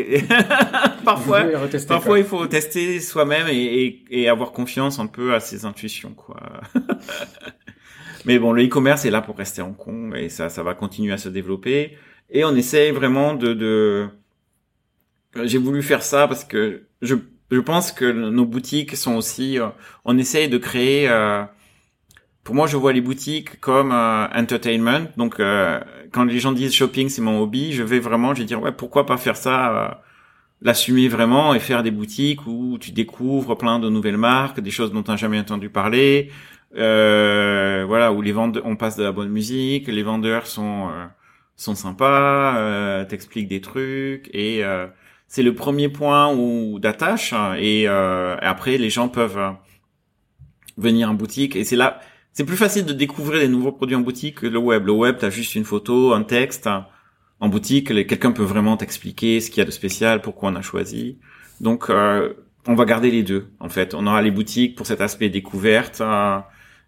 [1.05, 1.43] parfois
[1.87, 6.13] parfois il faut tester soi-même et, et, et, avoir confiance un peu à ses intuitions
[6.13, 6.39] quoi.
[8.25, 11.11] mais bon, le e-commerce est là pour rester en Hong et ça ça va continuer
[11.11, 11.97] à se développer
[12.29, 14.07] et on essaye vraiment de, de...
[15.43, 17.15] j'ai voulu faire ça parce que je
[17.51, 19.67] je pense que nos boutiques sont aussi euh,
[20.05, 21.43] on essaye de créer euh,
[22.43, 25.07] pour moi je vois les boutiques comme euh, entertainment.
[25.17, 25.41] Donc
[26.11, 28.71] quand les gens disent shopping c'est mon hobby je vais vraiment je vais dire ouais
[28.71, 30.01] pourquoi pas faire ça
[30.61, 34.91] l'assumer vraiment et faire des boutiques où tu découvres plein de nouvelles marques des choses
[34.91, 36.31] dont tu n'as jamais entendu parler
[36.73, 40.89] voilà où les vendeurs on passe de la bonne musique les vendeurs sont
[41.61, 44.87] sont sympas, euh, t'expliquent des trucs et euh,
[45.31, 46.35] c'est le premier point
[46.79, 49.51] d'attache et, euh, après les gens peuvent euh,
[50.77, 52.01] venir en boutique et c'est là
[52.33, 54.85] c'est plus facile de découvrir les nouveaux produits en boutique que le web.
[54.85, 56.69] Le web, t'as juste une photo, un texte.
[57.41, 60.61] En boutique, quelqu'un peut vraiment t'expliquer ce qu'il y a de spécial, pourquoi on a
[60.61, 61.19] choisi.
[61.59, 62.33] Donc, euh,
[62.67, 63.49] on va garder les deux.
[63.59, 66.39] En fait, on aura les boutiques pour cet aspect découverte euh,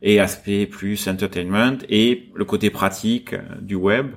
[0.01, 4.13] et aspect plus entertainment et le côté pratique euh, du web.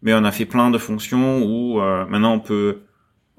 [0.00, 1.78] Mais on a fait plein de fonctions où
[2.08, 2.78] maintenant on peut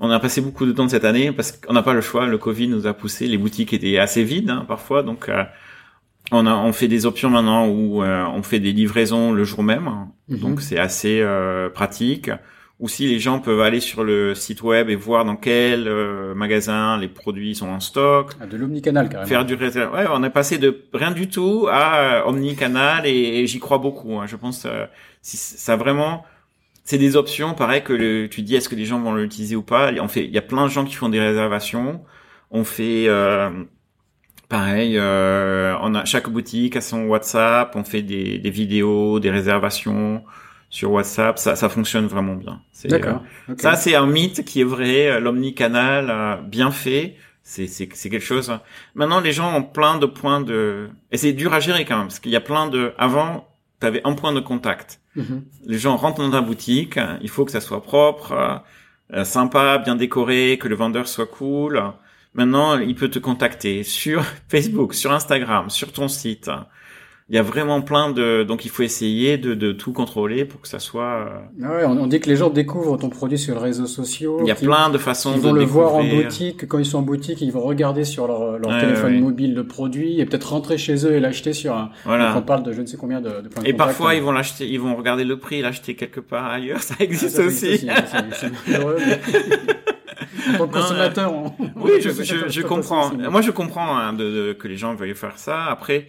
[0.02, 2.26] on a passé beaucoup de temps cette année parce qu'on n'a pas le choix.
[2.26, 3.28] Le Covid nous a poussé.
[3.28, 5.43] Les boutiques étaient assez vides hein, parfois, donc euh,
[6.32, 9.62] on a on fait des options maintenant où euh, on fait des livraisons le jour
[9.62, 9.89] même.
[10.28, 10.39] Mhm.
[10.39, 12.32] Donc c'est assez euh, pratique.
[12.80, 16.34] Ou si les gens peuvent aller sur le site web et voir dans quel euh,
[16.34, 18.32] magasin les produits sont en stock.
[18.41, 19.30] Ah, de l'omnicanal carrément.
[19.30, 19.54] Faire du.
[19.54, 24.20] Ouais, on est passé de rien du tout à omnicanal et, et j'y crois beaucoup.
[24.20, 24.26] Hein.
[24.26, 24.66] Je pense
[25.22, 26.26] si ça vraiment
[26.84, 29.64] c'est des options pareil que le, tu dis est-ce que les gens vont l'utiliser ou
[29.64, 29.92] pas?
[30.02, 32.04] On fait il y a plein de gens qui font des réservations.
[32.50, 33.50] On fait euh,
[34.50, 39.32] pareil euh, on a chaque boutique a son WhatsApp, on fait des, des vidéos, des
[39.32, 40.24] réservations
[40.72, 42.62] sur WhatsApp, ça, ça fonctionne vraiment bien.
[42.86, 43.22] D'accord.
[43.50, 43.60] euh, ok.
[43.62, 45.10] Ça, c'est un mythe qui est vrai.
[45.10, 48.58] euh, L'omnicanal, bien fait, c'est, c'est, c'est quelque chose.
[48.96, 50.90] Maintenant, les gens ont plein de points de...
[51.12, 52.94] Et c'est dur à gérer quand même, parce qu'il y a plein de...
[52.98, 53.50] Avant,
[53.82, 55.01] tu avais un point de contact.
[55.16, 55.43] Mhm.
[55.66, 58.62] Les gens rentrent dans ta boutique, il faut que ça soit propre,
[59.14, 61.84] euh, sympa, bien décoré, que le vendeur soit cool.
[62.34, 66.49] Maintenant, il peut te contacter sur Facebook, sur Instagram, sur ton site.
[67.34, 68.44] Il y a vraiment plein de...
[68.44, 71.04] Donc, il faut essayer de, de tout contrôler pour que ça soit...
[71.30, 71.30] euh,
[71.64, 74.40] Ah ouais, on, on dit que les gens découvrent ton produit sur les réseaux sociaux.
[74.42, 76.86] Il y a plein de façons Ils de vont le voir en boutique, quand ils
[76.86, 79.22] sont en boutique, ils vont regarder sur leur, leur Ouais, téléphone ouais.
[79.22, 81.92] mobile le produit et peut-être rentrer chez eux et l'acheter sur un.
[82.04, 82.36] Voilà.
[82.38, 83.78] on parle de je ne sais combien de, de points de Et contact.
[83.78, 86.82] parfois, ils vont l'acheter, ils vont regarder le prix et l'acheter quelque part ailleurs.
[86.84, 87.66] Ça Ah, existe ça aussi.
[87.68, 89.20] existe aussi, c'est- c'est malheureux, mais-
[90.56, 92.10] en tant que Non, consommateur, on- Oui, je,
[92.50, 93.12] je, comprends.
[93.30, 95.64] Moi, je comprends hein, de, de- que les gens veuillent faire ça.
[95.66, 96.08] Après,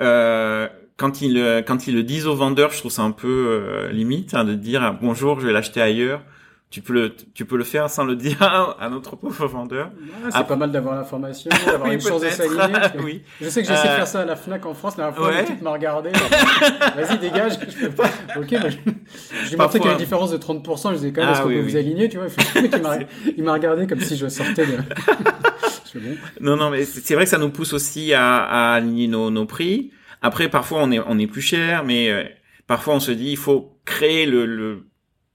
[0.00, 3.90] euh, quand ils quand ils le disent au vendeur, je trouve ça un peu euh,
[3.90, 6.22] limite hein, de dire bonjour, je vais l'acheter ailleurs.
[6.70, 9.90] Tu peux le tu peux le faire sans le dire à, notre pauvre vendeur.
[9.90, 12.78] Ah, c'est Après- pas mal d'avoir l'information, d'avoir Oui, une chance de s'aligner.
[13.02, 13.22] oui.
[13.40, 15.10] Je sais que j'ai essayé de Euh, faire ça à la Fnac en France, la
[15.10, 15.40] dernière fois, ouais.
[15.42, 16.10] le type m'a regardé.
[16.96, 17.54] Vas-y, dégage.
[17.68, 18.08] Je peux pas.
[18.36, 18.76] Ok, bah, je...
[18.76, 20.90] je lui ai montré qu'il y a une différence de 30%.
[20.90, 21.70] Je disais quand même, Ah, est-ce qu'on oui, peut oui.
[21.72, 22.28] vous aligner, tu vois?
[23.36, 24.76] Il m'a, regardé comme si je sortais de...
[24.76, 26.16] bon.
[26.40, 29.30] Non, non, mais c'est c'est vrai que ça nous pousse aussi à, à aligner nos,
[29.30, 29.90] nos prix.
[30.22, 32.22] Après, parfois, on est, on est plus cher, mais euh,
[32.68, 34.84] parfois, on se dit, il faut créer le, le,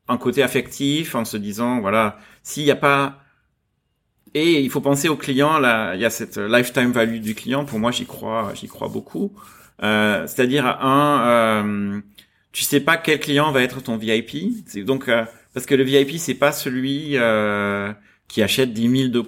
[0.07, 3.21] un côté affectif en se disant, voilà, s'il n'y a pas...
[4.33, 7.63] Et il faut penser au client, là, il y a cette lifetime value du client.
[7.65, 9.31] Pour moi, j'y crois, j'y crois beaucoup.
[9.81, 12.01] Euh, C'est-à-dire, un, euh,
[12.51, 14.63] tu sais pas quel client va être ton VIP.
[14.67, 17.93] C'est donc euh, parce que le VIP, c'est pas celui euh,
[18.27, 19.23] qui achète 10 000 de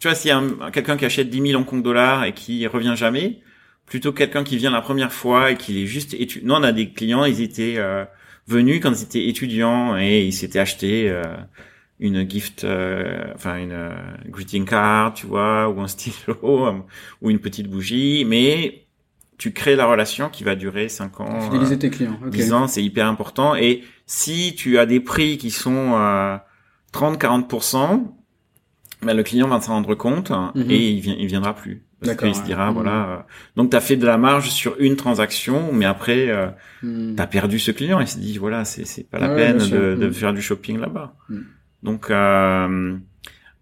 [0.00, 2.32] tu vois, s'il y a un- quelqu'un qui achète 10 000 Hong Kong dollars et
[2.32, 3.40] qui revient jamais,
[3.86, 6.46] plutôt quelqu'un qui vient la première fois et qui est juste étudiant.
[6.48, 8.04] Nous, on a des clients, ils étaient euh,
[8.48, 11.22] venus quand ils étaient étudiants et ils s'étaient achetés euh,
[12.00, 13.90] une gift, euh, enfin une euh,
[14.28, 16.36] greeting card, tu vois, ou un stylo,
[16.66, 16.72] euh,
[17.22, 18.84] ou une petite bougie, mais
[19.36, 21.40] tu crées la relation qui va durer 5 ans.
[21.42, 22.18] Fidéliser euh, tes clients.
[22.24, 22.30] Ok.
[22.30, 23.54] 10 ans, c'est hyper important.
[23.54, 26.36] Et si tu as des prix qui sont euh,
[26.92, 28.02] 30-40%,
[29.02, 30.70] ben, le client va s'en rendre compte Mhm.
[30.70, 31.82] et il, vient, il viendra plus.
[32.00, 32.74] Parce D'accord, qu'il se dira, Mhm.
[32.74, 33.08] voilà.
[33.08, 33.16] euh,
[33.56, 36.48] donc, tu as fait de la marge sur une transaction, mais après, euh,
[36.80, 38.00] tu as perdu ce client.
[38.00, 40.12] Il se dit, voilà, c'est c'est pas la Ouais, peine de, de Mhm.
[40.12, 41.14] faire du shopping là-bas.
[41.82, 42.96] Donc, euh,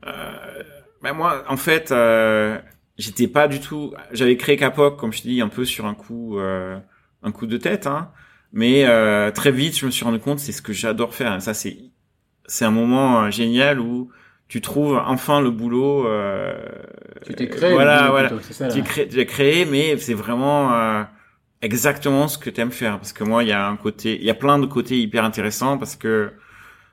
[0.06, 0.62] euh,
[1.02, 2.58] ben moi, en fait, euh,
[2.98, 3.94] j'étais pas du tout...
[4.12, 7.56] J'avais créé Capoc, comme je te dis, un peu sur un coup, un coup de
[7.56, 8.10] tête, hein.
[8.52, 11.42] Mais euh, très vite, je me suis rendu compte, c'est ce que j'adore faire.
[11.42, 11.76] Ça, c'est
[12.46, 14.10] c'est un moment génial où
[14.48, 16.06] tu trouves enfin le boulot.
[16.06, 16.54] Euh,
[17.24, 17.72] Tu t'es créé.
[17.72, 18.28] Voilà, voilà.
[18.28, 18.68] plutôt, ça.
[18.68, 21.02] Tu crées, tu l'as créé, mais c'est vraiment euh,
[21.62, 22.98] exactement ce que tu aimes faire.
[22.98, 25.24] Parce que moi, il y a un côté, il y a plein de côtés hyper
[25.24, 26.32] intéressants parce que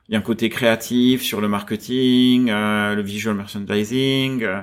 [0.10, 4.62] il y a un côté créatif sur le marketing, euh, le visual merchandising, euh,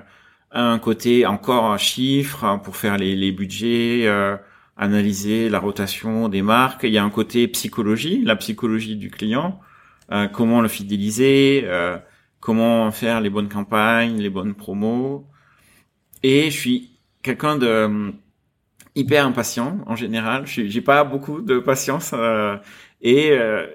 [0.53, 4.36] un côté encore chiffre hein, pour faire les, les budgets, euh,
[4.76, 6.82] analyser la rotation des marques.
[6.84, 9.61] Il y a un côté psychologie, la psychologie du client,
[10.12, 11.97] euh, comment le fidéliser, euh,
[12.41, 15.26] comment faire les bonnes campagnes, les bonnes promos.
[16.22, 16.91] Et je suis
[17.22, 18.11] quelqu'un de euh,
[18.95, 20.47] hyper impatient en général.
[20.47, 22.57] J'ai pas beaucoup de patience euh,
[23.03, 23.66] et euh,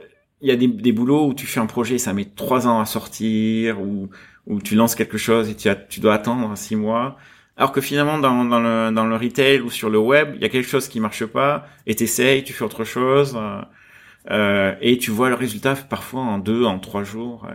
[0.41, 2.80] il y a des, des boulots où tu fais un projet, ça met trois ans
[2.82, 4.09] à sortir, ou
[4.47, 7.18] où tu lances quelque chose et tu, dois attendre six mois.
[7.57, 10.88] Alors que finalement, dans, le, retail ou sur le web, il y a quelque chose
[10.88, 13.38] qui marche pas et t'essayes, tu fais autre chose.
[14.30, 17.47] et tu vois le résultat parfois en deux, en trois jours.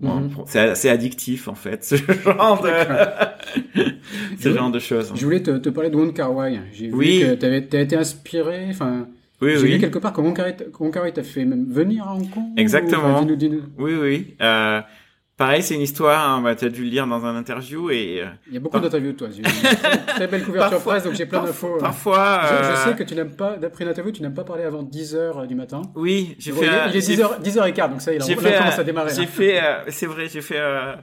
[0.00, 0.30] Bon, Mhm.
[0.46, 2.68] C'est assez addictif en fait, ce genre de,
[4.40, 5.12] ce genre de choses.
[5.14, 6.58] Je voulais te, te parler de Wong Kar Wai.
[6.72, 7.20] J'ai vu Oui.
[7.20, 8.66] que t'avais t'as été inspiré.
[8.70, 9.06] Enfin,
[9.40, 10.46] Oui, j'ai lu oui, quelque part que Wong Kar
[11.04, 12.44] Wai t'a- fait même venir à Hong Kong.
[12.56, 13.04] ou- Exactement.
[13.04, 13.62] enfin, dis-nous- dis-nous.
[13.78, 14.34] oui, oui.
[14.42, 14.80] Euh,
[15.36, 16.28] pareil, c'est une histoire.
[16.28, 18.60] Hein, bah, tu as dû le lire dans un interview et euh, Il y a
[18.60, 19.28] beaucoup Par- d'interviews de toi.
[19.30, 21.76] J'ai une très, très belle couverture Parfois- presse, donc j'ai plein d'infos.
[21.78, 24.64] Parfois, Je, je euh, sais que tu n'aimes pas, d'après l'interview, tu n'aimes pas parler
[24.64, 25.82] avant 10h du matin.
[25.94, 26.66] oui, j'ai fait.
[26.66, 28.84] il, est- il est j'ai 10h, 10h15, donc ça, il a, fait, commence euh, à
[28.84, 29.14] démarrer.
[29.14, 29.26] J'ai là.
[29.26, 30.94] fait, euh, c'est vrai, j'ai fait euh,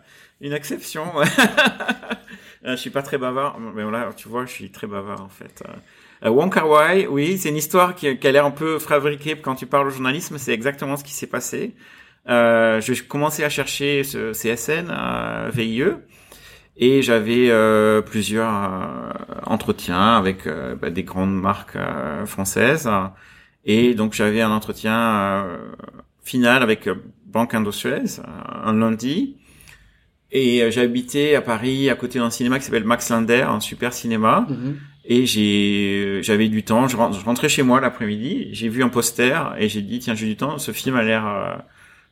[0.41, 1.05] une exception.
[2.63, 5.29] Euh, je suis pas très bavard, mais voilà, tu vois, je suis très bavard en
[5.29, 5.63] fait.
[6.23, 9.35] Euh, Wong Kar Wai, oui, c'est une histoire qui, qui a l'air un peu fabriquée
[9.41, 10.37] quand tu parles au journalisme.
[10.37, 11.73] C'est exactement ce qui s'est passé.
[12.29, 15.83] Euh, je commençais à chercher ce CSN, euh, VIE,
[16.77, 19.11] et j'avais euh, plusieurs euh,
[19.45, 22.89] entretiens avec euh, bah, des grandes marques euh, françaises.
[23.65, 25.57] Et donc j'avais un entretien euh,
[26.23, 26.87] final avec
[27.25, 28.23] Banque Indo-Suez euh,
[28.65, 29.37] un lundi.
[30.31, 34.45] Et j'habitais à Paris à côté d'un cinéma qui s'appelle Max Linder, un super cinéma.
[34.49, 34.77] Mhm.
[35.03, 36.87] Et j'ai, j'avais du temps.
[36.87, 38.47] Je ren- je rentrais chez moi l'après-midi.
[38.53, 40.57] J'ai vu un poster et j'ai dit tiens j'ai du temps.
[40.57, 41.53] Ce film a l'air euh,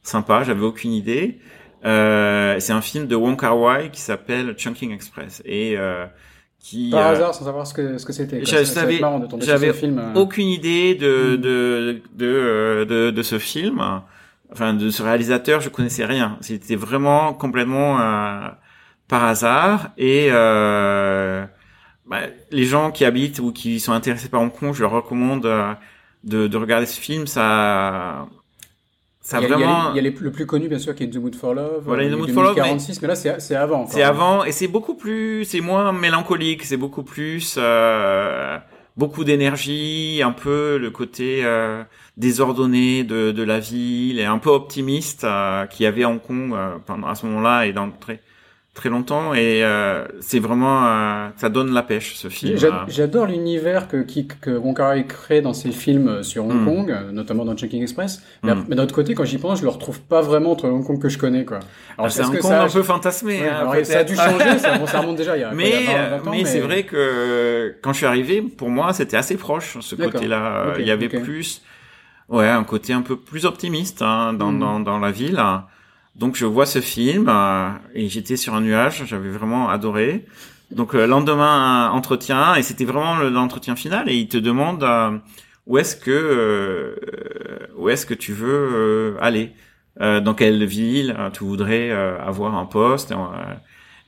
[0.04, 0.44] sympa.
[0.44, 1.40] J'avais aucune idée.
[1.86, 6.06] Euh, c'est un film de Wong Kar Wai qui s'appelle Chunking Express et euh,
[6.60, 8.44] qui Par euh, hasard, sans savoir ce que, ce que c'était.
[8.44, 10.00] j'avais film.
[10.00, 10.14] euh.
[10.16, 11.42] aucune idée de Mm.
[11.42, 13.82] de de euh, de, de ce film,
[14.52, 16.38] enfin de ce réalisateur, je connaissais rien.
[16.42, 18.50] C'était vraiment complètement euh,
[19.08, 21.46] par hasard et euh,
[22.06, 22.22] bah,
[22.52, 25.48] les gens qui habitent ou qui sont intéressés par Hong Kong, je leur recommande
[26.26, 27.26] de, de regarder ce film.
[27.26, 28.28] Ça
[29.30, 30.46] ça il y a, il y a vraiment les- il y a les- le plus
[30.46, 31.84] connu, bien sûr, qui est In the Mood for Love.
[31.86, 33.86] Voilà, euh, In the de Mood for Love, 2046, mais, là, c'est avant.
[33.88, 38.58] C'est avant et c'est beaucoup plus, c'est moins mélancolique, c'est beaucoup plus, euh,
[38.98, 41.84] beaucoup d'énergie, un peu le côté euh,
[42.18, 46.22] désordonné de, de la ville et un peu optimiste euh, qu'il y avait à Hong
[46.22, 48.20] Kong euh, pendant à ce moment-là et dans très
[48.80, 52.58] très longtemps et euh, c'est vraiment, euh, ça donne la pêche ce film.
[52.58, 53.98] J'a- J'adore l'univers que,
[54.42, 56.66] que Wong Kar Wai crée dans ses films euh, sur Hong Mm.
[56.66, 58.24] Kong, euh, notamment dans Chunking Express.
[58.44, 58.66] Mais, Mm.
[58.70, 60.86] mais d'un autre côté, quand j'y pense, je le retrouve pas vraiment entre le Hong
[60.88, 61.60] Kong que je connais, quoi.
[61.98, 63.42] Alors, c'est est-ce un que Kong ça un peu fantasmé.
[63.42, 65.52] Ouais, hein, alors, ça a dû changer, ça, bon, ça remonte déjà il y a,
[65.54, 68.42] Mais, il y a 20, 20 ans, mais c'est vrai que quand je suis arrivé,
[68.42, 70.74] pour moi, c'était assez proche ce côté-là.
[70.80, 71.62] Il y avait plus,
[72.30, 74.60] ouais, un côté un peu plus optimiste hein, dans, Mhm.
[74.60, 75.42] dans dans la ville.
[76.20, 79.04] Donc je vois ce film euh, et j'étais sur un nuage.
[79.08, 80.26] J'avais vraiment adoré.
[80.72, 85.18] Donc le lendemain entretien et c'était vraiment le- l'entretien final et il te demande euh,
[85.66, 86.96] où est-ce que euh,
[87.78, 89.54] où est-ce que tu veux euh, aller,
[90.02, 93.12] euh, dans quelle ville euh, tu voudrais euh, avoir un poste.
[93.12, 93.16] euh,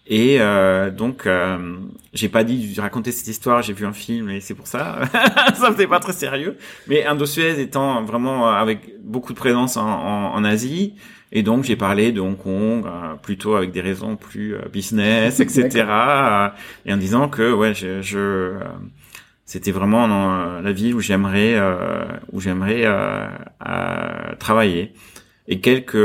[0.07, 1.75] et euh, donc, euh,
[2.13, 4.99] j'ai pas dit de raconter cette histoire, j'ai vu un film et c'est pour ça.
[5.55, 6.57] ça me fait pas très sérieux.
[6.87, 10.95] Mais Indo-Suez étant vraiment euh, avec beaucoup de présence en, en, en Asie,
[11.31, 15.39] et donc j'ai parlé de Hong Kong euh, plutôt avec des raisons plus euh, business,
[15.41, 15.69] etc.
[15.87, 16.49] euh,
[16.85, 18.59] et en disant que ouais, je, je euh,
[19.45, 23.27] c'était vraiment dans euh, la ville où j'aimerais euh, où j'aimerais euh,
[23.67, 24.93] euh, travailler.
[25.47, 25.97] Et quelques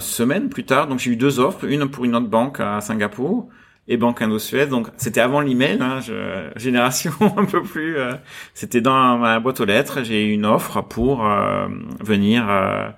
[0.00, 3.48] semaines plus tard, donc j'ai eu deux offres, une pour une autre banque à Singapour
[3.88, 4.66] et Banque Indo-Suez.
[4.66, 7.96] Donc c'était avant l'email, hein, je, génération un peu plus.
[7.98, 8.14] euh,
[8.54, 10.02] c'était dans ma boîte aux lettres.
[10.02, 11.68] J'ai eu une offre pour euh,
[12.00, 12.88] venir euh,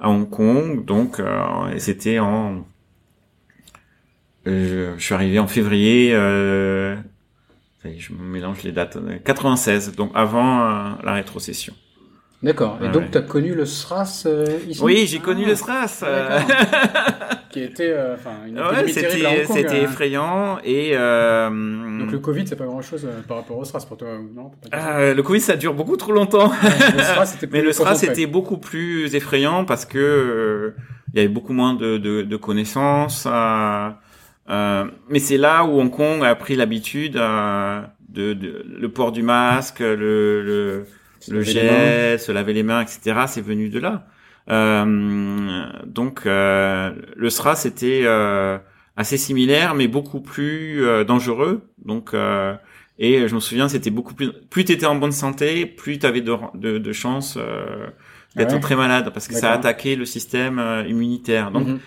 [0.00, 0.84] à Hong Kong.
[0.84, 2.64] Donc euh, et c'était en
[4.46, 6.12] euh, je, suis arrivé en février.
[6.14, 6.96] Euh,
[7.84, 8.98] je mélange les dates.
[9.24, 11.74] 96, donc avant la rétrocession.
[12.40, 12.78] D'accord.
[12.80, 13.08] Et Ouais, donc, ouais.
[13.10, 16.00] tu as connu le SRAS euh, ici Oui, j'ai connu Ah, le SRAS.
[16.04, 16.38] euh.
[17.50, 19.56] Qui était euh, enfin, une Ouais, épidémie terrible à c'était Hong Kong.
[19.56, 19.82] c'était euh.
[19.84, 23.96] effrayant et euh, Donc, le Covid, c'est pas grand chose par rapport au SRAS pour
[23.96, 26.52] toi, non euh, le Covid ça dure beaucoup trop longtemps.
[26.62, 30.76] Le SRAS, c'était Mais le SRAS c'était beaucoup plus effrayant parce que euh,
[31.14, 33.26] il y avait beaucoup moins de, de, de connaissances.
[33.26, 33.88] euh,
[34.50, 37.80] euh, mais c'est là où Hong Kong a pris l'habitude euh,
[38.10, 40.86] de, de le port du masque, le, le
[41.20, 43.20] Se le gel, se laver les mains, etc.
[43.26, 44.06] C'est venu de là.
[44.50, 48.58] Euh, donc euh, le SRAS c'était euh,
[48.96, 51.62] assez similaire, mais beaucoup plus euh, dangereux.
[51.84, 52.54] Donc euh,
[52.98, 54.32] et je me souviens, c'était beaucoup plus.
[54.50, 57.86] Plus t'étais en bonne santé, plus t'avais de, de, de chances euh,
[58.36, 61.50] d'être Ah ouais très malade parce que ça attaquait le système euh, immunitaire.
[61.50, 61.78] Donc Mhm.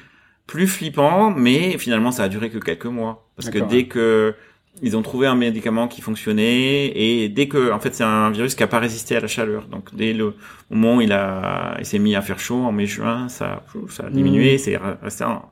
[0.48, 4.36] plus flippant, mais finalement ça a duré que quelques mois parce que dès que
[4.82, 8.56] ils ont trouvé un médicament qui fonctionnait et dès que en fait c'est un virus
[8.56, 10.36] qui a pas résisté à la chaleur donc dès le
[10.70, 14.06] moment où il a il s'est mis à faire chaud en mai juin ça ça
[14.08, 14.58] a diminué Mhm.
[14.58, 15.44] c'est resté un-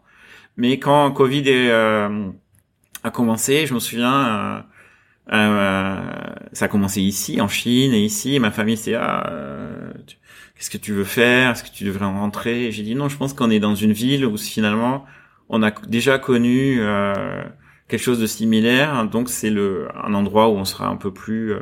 [0.57, 2.29] mais quand Covid est, euh,
[3.03, 4.65] a commencé je me souviens
[5.31, 6.01] euh,
[6.53, 8.35] ça a commencé ici, en Chine et ici.
[8.35, 9.31] Et ma famille c'est ah,
[10.55, 11.51] qu'est-ce que tu veux faire?
[11.51, 12.71] Est-ce que tu devrais en rentrer?
[12.71, 15.05] J'ai dit non, je pense qu'on est dans une ville où finalement
[15.49, 16.79] on a déjà connu
[17.89, 21.55] quelque chose de similaire, donc c'est le un endroit où on sera un peu plus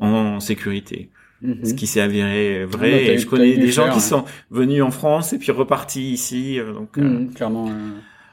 [0.00, 1.10] en sécurité.
[1.42, 1.64] Mhm.
[1.64, 2.88] Ce qui s'est avéré vrai.
[2.92, 6.10] Ah bah, et je connais des gens qui sont venus en France et puis repartis
[6.10, 6.58] ici.
[6.58, 7.70] Euh, donc, euh, mhm, clairement.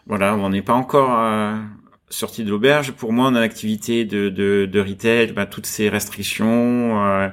[0.07, 1.55] Voilà, on n'est pas encore euh,
[2.09, 2.91] sorti de l'auberge.
[2.91, 7.27] Pour moi, on a l'activité de, de, de retail, bah, toutes ces restrictions euh,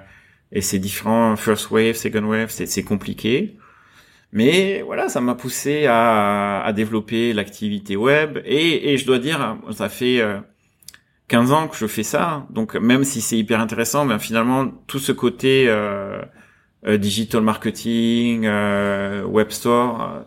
[0.53, 3.57] et ces différents first wave, second wave, c'est compliqué.
[4.33, 9.59] Mais voilà, ça m'a poussé à, à développer l'activité web et, et je dois dire,
[9.72, 10.22] ça fait
[11.33, 14.99] 15 ans que je fais ça, donc même si c'est hyper intéressant, ben finalement tout
[14.99, 16.20] ce côté euh,
[16.87, 20.20] euh digital marketing, euh, web store, euh,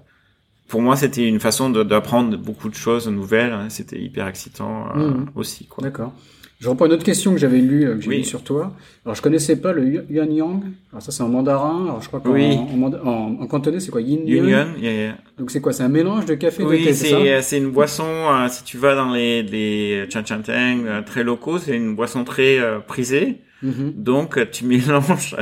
[0.67, 3.53] pour moi c'était une façon d'apprendre beaucoup de choses nouvelles.
[3.53, 5.31] Hein, c'était hyper excitant euh, mmh.
[5.35, 5.69] aussi.
[5.77, 6.11] D'accord.
[6.59, 8.23] Je reprends une autre question que j'avais lue, euh, que j'ai oui.
[8.23, 8.73] sur toi.
[9.03, 10.63] Alors, je connaissais pas le Yuan Yang.
[10.91, 11.83] Alors, ça, c'est en mandarin.
[11.83, 12.55] Alors, je crois qu'en oui.
[12.55, 14.01] en, en, en, cantonais, c'est quoi?
[14.01, 15.17] Yin Yuan yeah, yeah.
[15.37, 15.73] Donc, c'est quoi?
[15.73, 18.63] C'est un mélange de café et oui, de thé, c'est c'est une boisson, euh, si
[18.63, 23.41] tu vas dans les, les Tang, euh, très locaux, c'est une boisson très euh, prisée.
[23.61, 24.03] Mm -hmm.
[24.09, 25.35] Donc, tu mélanges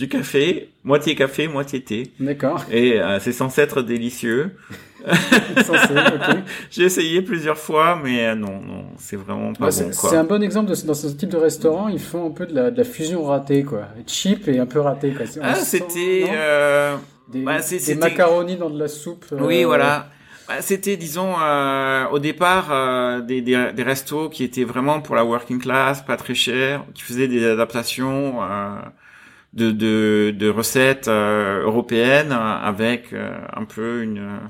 [0.00, 2.12] du café, moitié café, moitié thé.
[2.18, 2.64] D'accord.
[2.72, 4.50] Et c'est censé être délicieux.
[6.70, 9.92] J'ai essayé plusieurs fois, mais euh, non, non, c'est vraiment pas bon.
[9.92, 11.88] C'est un bon exemple de, dans ce type de restaurant.
[11.88, 13.88] Ils font un peu de la, de la fusion ratée, quoi.
[14.06, 15.26] Cheap et un peu raté, quoi.
[15.42, 16.96] Ah, c'était euh,
[17.28, 19.24] des, bah, des macaronis dans de la soupe.
[19.32, 19.38] Euh...
[19.40, 20.08] Oui, voilà.
[20.48, 25.14] Bah, c'était, disons, euh, au départ, euh, des, des, des, restos qui étaient vraiment pour
[25.14, 28.40] la working class, pas très chers, qui faisaient des adaptations
[29.52, 34.40] de, de, de, recettes européennes avec un peu une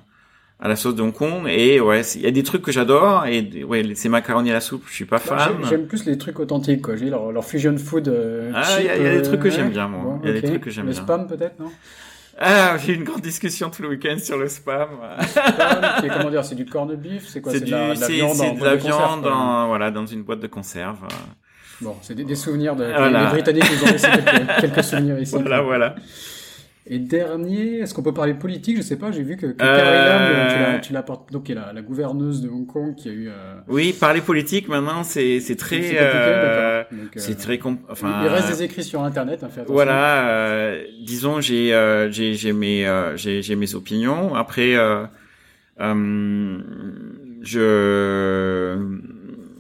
[0.60, 1.46] à la sauce de Hong Kong.
[1.48, 3.26] Et ouais il y a des trucs que j'adore.
[3.26, 5.56] Et ouais ces macaronis à la soupe je suis pas fan.
[5.68, 6.96] j'aime plus les trucs authentiques quoi.
[6.96, 9.50] J'ai leur, leur fusion food euh, ah il y, y, a des trucs que euh,
[9.50, 10.20] j'aime bien moi.
[10.22, 10.42] Il y a okay.
[10.42, 10.94] des trucs que j'aime bien.
[10.94, 11.70] le spam peut-être non?
[12.42, 14.88] Ah, j'ai eu une grande discussion tout le week-end sur le spam.
[15.26, 17.52] spam comment dire, c'est du corned beef, c'est quoi?
[17.52, 20.40] C'est de, la, de la viande, C'est de la viande dans, voilà, dans une boîte
[20.40, 21.00] de conserve.
[21.80, 23.24] Bon, c'est des, des, souvenirs de voilà.
[23.24, 25.34] les Britanniques nous ont laissé quelques, quelques souvenirs ici.
[25.34, 25.94] Voilà, voilà.
[26.92, 28.76] Et dernier, est-ce qu'on peut parler politique?
[28.78, 29.12] Je sais pas.
[29.12, 30.80] J'ai vu que, que euh...
[30.80, 33.28] tu l'apportes, donc qui est la, la, gouverneuse de Hong Kong, qui a eu.
[33.28, 33.60] Euh...
[33.68, 35.82] Oui, parler politique maintenant, c'est c'est très.
[35.82, 36.82] C'est euh...
[37.38, 38.22] très enfin.
[38.24, 39.44] Il reste des écrits sur Internet.
[39.44, 44.34] Hein, voilà, euh, disons, j'ai euh, j'ai j'ai mes euh, j'ai j'ai mes opinions.
[44.34, 44.74] Après,
[47.42, 48.76] je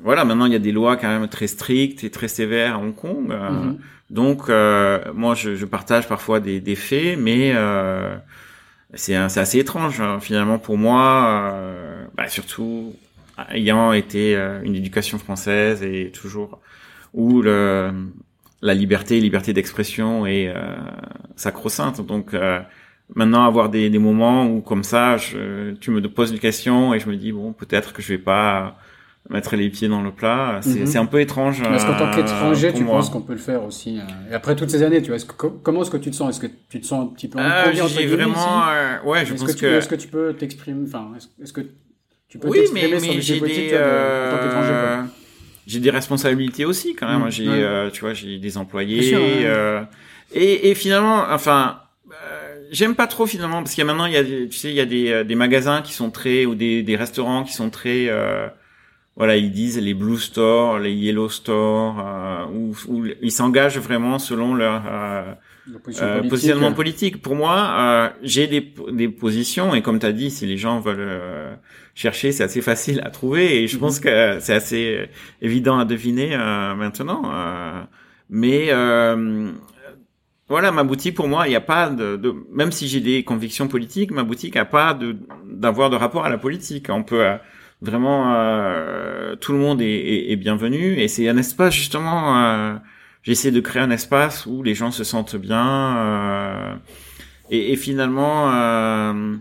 [0.02, 2.78] voilà, maintenant il y a des lois quand même très strictes et très sévères à
[2.78, 3.26] Hong Kong.
[3.28, 3.76] Mm -hmm.
[4.10, 8.16] Donc, euh, moi, je, je, partage parfois des, des faits, mais euh,
[8.94, 11.04] c'est assez étrange hein, finalement pour moi,
[11.54, 12.94] euh, bah, surtout
[13.52, 14.22] ayant été
[14.64, 16.50] une éducation française et toujours
[17.14, 17.90] où le,
[18.62, 20.76] la liberté, liberté d'expression est euh,
[21.36, 22.04] sacro-sainte.
[22.04, 22.60] Donc euh,
[23.14, 27.00] maintenant avoir des, des, moments où comme ça, je, tu me poses une question et
[27.00, 28.78] je me dis bon, peut-être que je vais pas
[29.30, 30.60] mettre les pieds dans le plat.
[30.62, 30.98] C'est mm -hmm.
[30.98, 31.62] un peu étrange.
[31.62, 32.96] Est-ce qu'en tant qu'étranger, tu moi.
[32.96, 35.24] penses qu'on peut le faire aussi euh, Et après toutes ces années, tu vois, est
[35.24, 36.30] -ce que, comment est-ce que tu te sens?
[36.30, 39.38] Est-ce que tu te sens un petit peu euh, J'ai vraiment, euh, ouais, je est
[39.38, 39.66] pense que, que...
[39.66, 41.04] Est-ce que tu peux t'exprimer Enfin,
[41.42, 41.62] est-ce que
[42.30, 44.26] tu peux oui, t'exprimer mais, mais sur des des, euh...
[44.26, 44.74] en tant qu'étranger
[45.66, 47.24] J'ai des responsabilités aussi quand même.
[47.26, 47.62] Mmh, j'ai, ouais.
[47.62, 49.02] euh, tu vois, j'ai des employés.
[49.02, 49.44] Sûr, ouais.
[49.44, 49.82] euh,
[50.32, 52.14] et, et, finalement, enfin, euh,
[52.70, 54.78] j'aime pas trop finalement parce qu'il y a maintenant, il y a, tu sais, il
[54.82, 58.08] y a des, des magasins qui sont très ou des, des restaurants qui sont très
[59.16, 64.18] voilà, ils disent les blue stores, les yellow stores, euh, où, où, ils s'engagent vraiment
[64.18, 65.34] selon leur euh,
[65.82, 66.30] position euh, politique.
[66.30, 67.22] positionnement politique.
[67.22, 70.80] Pour moi, euh, j'ai des, des positions et comme tu as dit, si les gens
[70.80, 71.54] veulent euh,
[71.94, 73.80] chercher, c'est assez facile à trouver et je mm -hmm.
[73.80, 75.08] pense que c'est assez
[75.42, 76.36] évident à deviner
[76.76, 77.22] maintenant.
[78.30, 78.70] mais
[80.48, 83.22] voilà, ma boutique pour moi, il n'y a pas de, de même si j'ai des
[83.22, 85.08] convictions politiques, ma boutique n'a pas de
[85.64, 86.86] d'avoir de rapport à la politique.
[86.90, 87.24] On peut
[87.82, 92.38] Vraiment, euh, tout le monde est, est, est bienvenu et c'est un espace justement.
[92.38, 92.74] Euh,
[93.22, 96.74] J'essaie de créer un espace où les gens se sentent bien euh,
[97.50, 99.36] et, et, finalement, euh,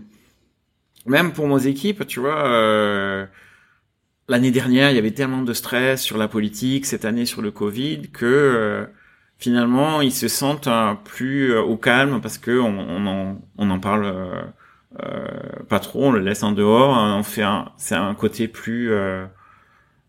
[1.06, 2.46] même pour nos équipes, tu vois.
[2.46, 3.24] Euh,
[4.28, 7.50] l'année dernière, il y avait tellement de stress sur la politique, cette année sur le
[7.50, 8.86] Covid, que
[9.38, 10.68] finalement, ils se sentent
[11.04, 14.42] plus au calme parce que on, on, en, on en parle euh,
[15.68, 18.90] pas trop, on le laisse en dehors, hein, on fait un, c'est un côté plus
[18.92, 19.24] euh,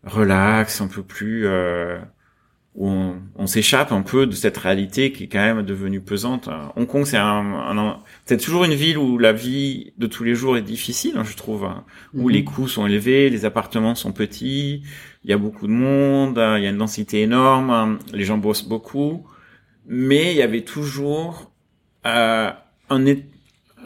[0.04, 1.98] relax, un peu plus, euh,
[2.74, 2.90] où
[3.36, 6.48] on, s'échappe un peu de cette réalité qui est quand même devenue pesante.
[6.74, 10.56] Hong Kong, c'est un, c'est toujours une ville où la vie de tous les jours
[10.56, 12.30] est difficile, hein, je trouve, hein, où mhm.
[12.30, 14.82] les coûts sont élevés, les appartements sont petits,
[15.24, 18.66] il y a beaucoup de monde, il y a une densité énorme, les gens bossent
[18.66, 19.26] beaucoup,
[19.86, 21.52] mais il y avait toujours
[22.06, 22.50] euh,
[22.90, 23.06] un,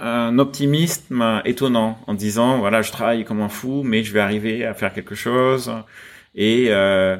[0.01, 4.65] un optimisme étonnant en disant voilà je travaille comme un fou mais je vais arriver
[4.65, 5.73] à faire quelque chose.
[6.35, 7.17] Et euh,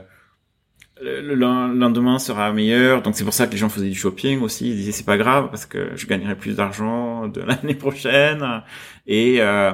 [1.01, 3.03] le lendemain sera meilleur.
[3.03, 4.71] Donc c'est pour ça que les gens faisaient du shopping aussi.
[4.71, 8.63] Ils disaient c'est pas grave parce que je gagnerai plus d'argent de l'année prochaine.
[9.07, 9.73] Et euh,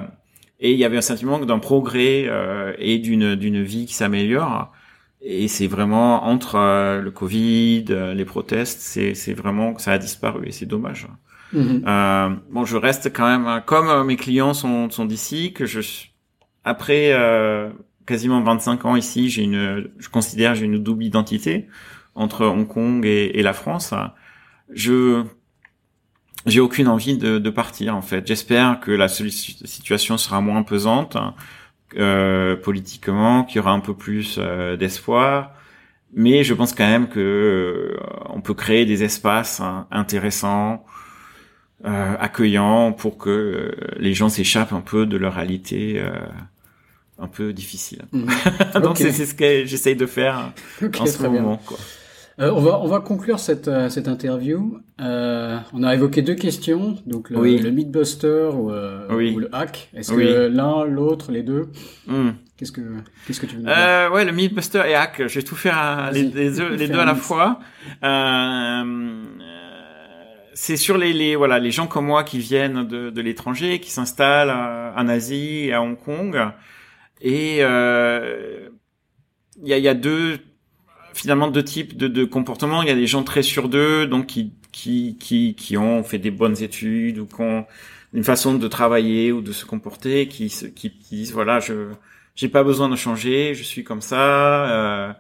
[0.61, 4.73] et il y avait un sentiment d'un progrès euh, et d'une d'une vie qui s'améliore.
[5.21, 7.85] Et c'est vraiment entre euh, le Covid
[8.15, 10.49] les protestes c'est c'est vraiment ça a disparu.
[10.49, 11.09] Et c'est dommage
[11.53, 11.85] Mhm.
[11.87, 15.67] Euh, bon, je reste quand même, hein, comme euh, mes clients sont, sont d'ici, que
[15.67, 15.81] je
[16.65, 17.71] après euh,
[18.07, 21.69] quasiment 25 ans ici, j'ai une, je considère j'ai une double identité
[22.15, 23.95] entre Hong Kong et, et la France.
[24.73, 25.25] Je
[26.47, 28.27] j'ai aucune envie de, de, partir en fait.
[28.27, 31.17] J'espère que la situation sera moins pesante
[31.97, 35.53] euh, politiquement, qu'il y aura un peu plus euh, d'espoir.
[36.15, 38.01] Mais je pense quand même que euh,
[38.31, 40.85] on peut créer des espaces hein, intéressants
[41.85, 46.11] euh, accueillant pour que euh, les gens s'échappent un peu de leur réalité euh,
[47.19, 48.03] un peu difficile.
[48.13, 48.29] Mhm.
[48.83, 50.53] Donc c'est ce que j'essaye de faire
[51.01, 51.61] en ce moment.
[51.65, 51.79] Quoi.
[52.39, 54.81] On va on va conclure cette cette interview.
[54.99, 57.59] On a évoqué deux questions, donc le, oui.
[57.59, 58.73] le Mythbuster ou,
[59.11, 59.35] oui.
[59.35, 59.91] ou le hack.
[59.95, 61.69] Est-ce que l'un, l'autre, les deux
[62.07, 62.31] hmm.
[62.63, 62.81] Qu'est-ce que
[63.27, 65.27] qu'est-ce que tu veux dire euh, Ouais, le Mythbuster et hack.
[65.27, 67.59] Je vais tout faire les, les, deux, les deux à la fois.
[68.05, 69.25] Euh,
[70.55, 73.91] c'est sur les, les, voilà les gens comme moi qui viennent de, de l'étranger, qui
[73.91, 76.37] s'installent en Asie à Hong Kong.
[77.21, 78.69] Et euh,
[79.63, 80.39] il y, a, y a deux
[81.15, 82.83] finalement deux types de, de comportements.
[82.83, 86.19] Il y a des gens très sur d'eux, donc qui, qui qui qui ont fait
[86.19, 87.67] des bonnes études ou qui ont
[88.13, 91.91] une façon de travailler ou de se comporter, qui qui, qui disent voilà je
[92.35, 95.11] j'ai pas besoin de changer, je suis comme ça.
[95.11, 95.13] Euh,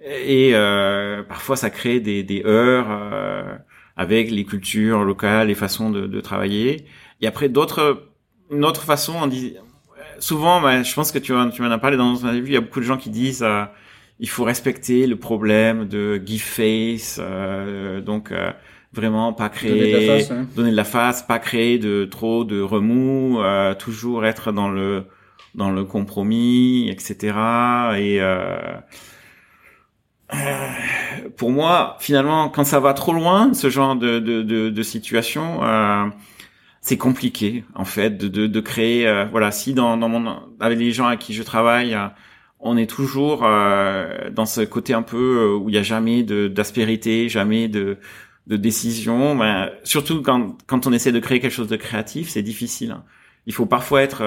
[0.00, 2.88] et euh, parfois ça crée des, des heurts.
[2.90, 3.56] Euh,
[3.96, 6.84] avec les cultures locales, les façons de, de travailler.
[7.20, 8.08] Et après d'autres,
[8.50, 9.56] une autre façon, on dit
[10.18, 12.56] souvent, bah, je pense que tu, tu m'en as parlé dans ton avis, il y
[12.56, 13.64] a beaucoup de gens qui disent euh,
[14.18, 18.50] il faut respecter le problème de give face, euh, donc euh,
[18.92, 20.46] vraiment pas créer, donner de, la face, hein.
[20.56, 25.04] donner de la face, pas créer de trop de remous, euh, toujours être dans le
[25.54, 27.16] dans le compromis, etc.
[27.96, 28.56] Et euh,
[31.36, 35.62] pour moi, finalement, quand ça va trop loin, ce genre de, de, de, de situation,
[35.62, 36.06] euh,
[36.80, 39.06] c'est compliqué en fait de, de, créer.
[39.06, 42.08] Euh, voilà, si dans, dans mon avec les gens avec qui je travaille, euh,
[42.58, 47.68] on est toujours dans ce côté un peu où il y a jamais d'aspérité, jamais
[47.68, 47.98] de
[48.46, 49.36] de décision.
[49.36, 52.92] Ben, surtout quand quand on essaie de créer quelque chose de créatif, c'est difficile.
[52.92, 53.04] Hein.
[53.46, 54.22] Il faut parfois être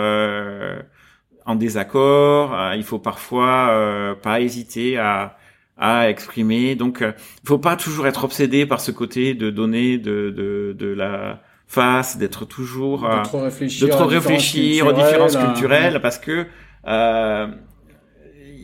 [1.46, 2.56] en désaccord.
[2.76, 5.39] il faut parfois pas hésiter à
[5.80, 6.76] à exprimer.
[6.76, 7.14] Donc, euh,
[7.44, 11.42] il faut pas toujours être obsédé par ce côté de donner de, de, de la
[11.68, 16.46] face, d'être toujours de euh, trop réfléchir, de trop réfléchir aux différences culturelles, parce que
[16.88, 17.48] euh,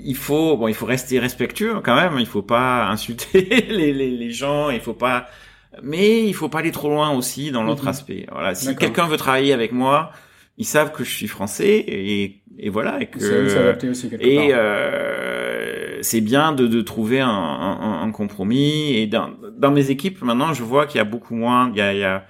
[0.03, 2.20] il faut bon, il faut rester respectueux quand même.
[2.20, 4.70] Il faut pas insulter les, les, les gens.
[4.70, 5.28] Il faut pas,
[5.82, 7.89] mais il faut pas aller trop loin aussi dans l'autre mhm.
[7.89, 8.26] aspect.
[8.32, 10.11] Voilà, si quelqu'un veut travailler avec moi,
[10.57, 13.20] ils savent que je suis français et, et voilà et que
[14.20, 15.45] et euh,
[16.02, 20.54] c'est bien de, de trouver un, un, un, compromis et dans, dans mes équipes maintenant
[20.54, 22.26] je vois qu'il y a beaucoup moins il y a, il y a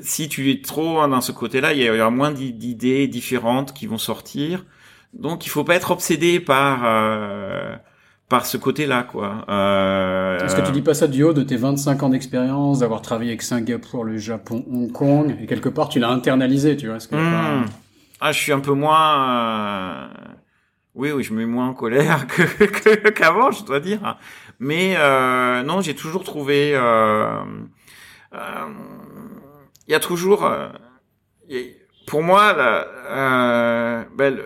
[0.00, 3.98] si tu es trop dans ce côté-là il y aura moins d'idées différentes qui vont
[3.98, 4.64] sortir
[5.12, 7.76] donc il faut pas être obsédé par euh,
[8.32, 9.44] par ce côté-là, quoi.
[9.50, 10.42] Euh...
[10.42, 13.32] Est-ce que tu dis pas ça du haut de tes 25 ans d'expérience, d'avoir travaillé
[13.32, 17.08] avec Singapour, le Japon, Hong Kong, et quelque part tu l'as internalisé, tu vois ce
[17.08, 17.66] que mmh.
[18.22, 19.28] Ah, je suis un peu moins.
[19.28, 20.06] Euh...
[20.94, 24.18] Oui, oui, je me mets moins en colère que qu'avant, je dois dire.
[24.58, 26.72] Mais euh, non, j'ai toujours trouvé.
[26.74, 27.42] Euh...
[28.32, 28.68] Il euh,
[29.88, 30.44] y a toujours.
[30.44, 30.68] Euh,
[32.06, 34.36] pour moi, la, ben,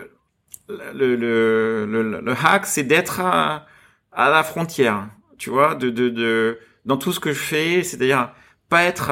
[0.69, 3.65] le, le, le, le, hack, c'est d'être à
[4.15, 8.31] la frontière, tu vois, de, de, de dans tout ce que je fais, c'est-à-dire
[8.69, 9.11] pas être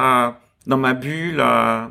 [0.68, 1.44] dans ma bulle.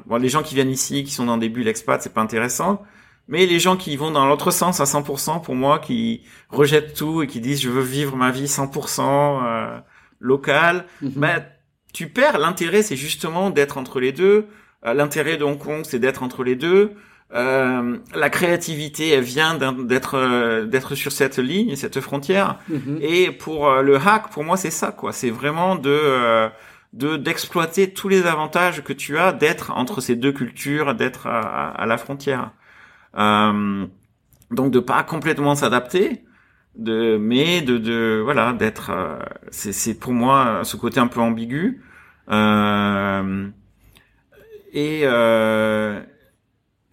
[0.06, 2.82] bon, les gens qui viennent ici, qui sont dans des bulles expat, c'est pas intéressant.
[3.28, 7.22] Mais les gens qui vont dans l'autre sens à 100% pour moi, qui rejettent tout
[7.22, 9.00] et qui disent je veux vivre ma vie 100%
[9.46, 9.78] euh,
[10.20, 11.44] local, mm ben
[11.92, 12.38] tu perds.
[12.38, 14.46] L'intérêt, c'est justement d'être entre les deux.
[14.84, 16.92] Euh, l'intérêt de Hong Kong, c'est d'être entre les deux.
[17.34, 22.58] euh, la créativité elle vient d'être euh, d'être sur cette ligne, cette frontière.
[22.68, 22.98] Mhm.
[23.00, 25.12] Et pour euh, le hack, pour moi, c'est ça quoi.
[25.12, 26.48] C'est vraiment de
[26.92, 31.70] de d'exploiter tous les avantages que tu as d'être entre ces deux cultures, d'être à,
[31.70, 32.50] à, la frontière.
[33.14, 36.24] Donc de pas complètement s'adapter,
[36.76, 38.90] de mais de de voilà d'être.
[39.50, 41.82] c'est c'est pour moi ce côté un peu ambigu.
[44.72, 45.04] et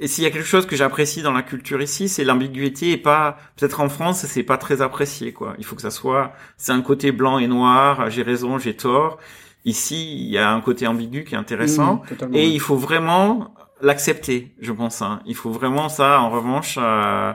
[0.01, 2.97] et s'il y a quelque chose que j'apprécie dans la culture ici, c'est l'ambiguïté et
[2.97, 5.53] pas peut-être en France, c'est pas très apprécié quoi.
[5.59, 9.19] Il faut que ça soit c'est un côté blanc et noir, j'ai raison, j'ai tort.
[9.63, 13.53] Ici, il y a un côté ambigu qui est intéressant mmh, et il faut vraiment
[13.81, 15.01] l'accepter, je pense.
[15.01, 15.21] Hein.
[15.25, 16.21] Il faut vraiment ça.
[16.21, 17.33] En revanche, euh,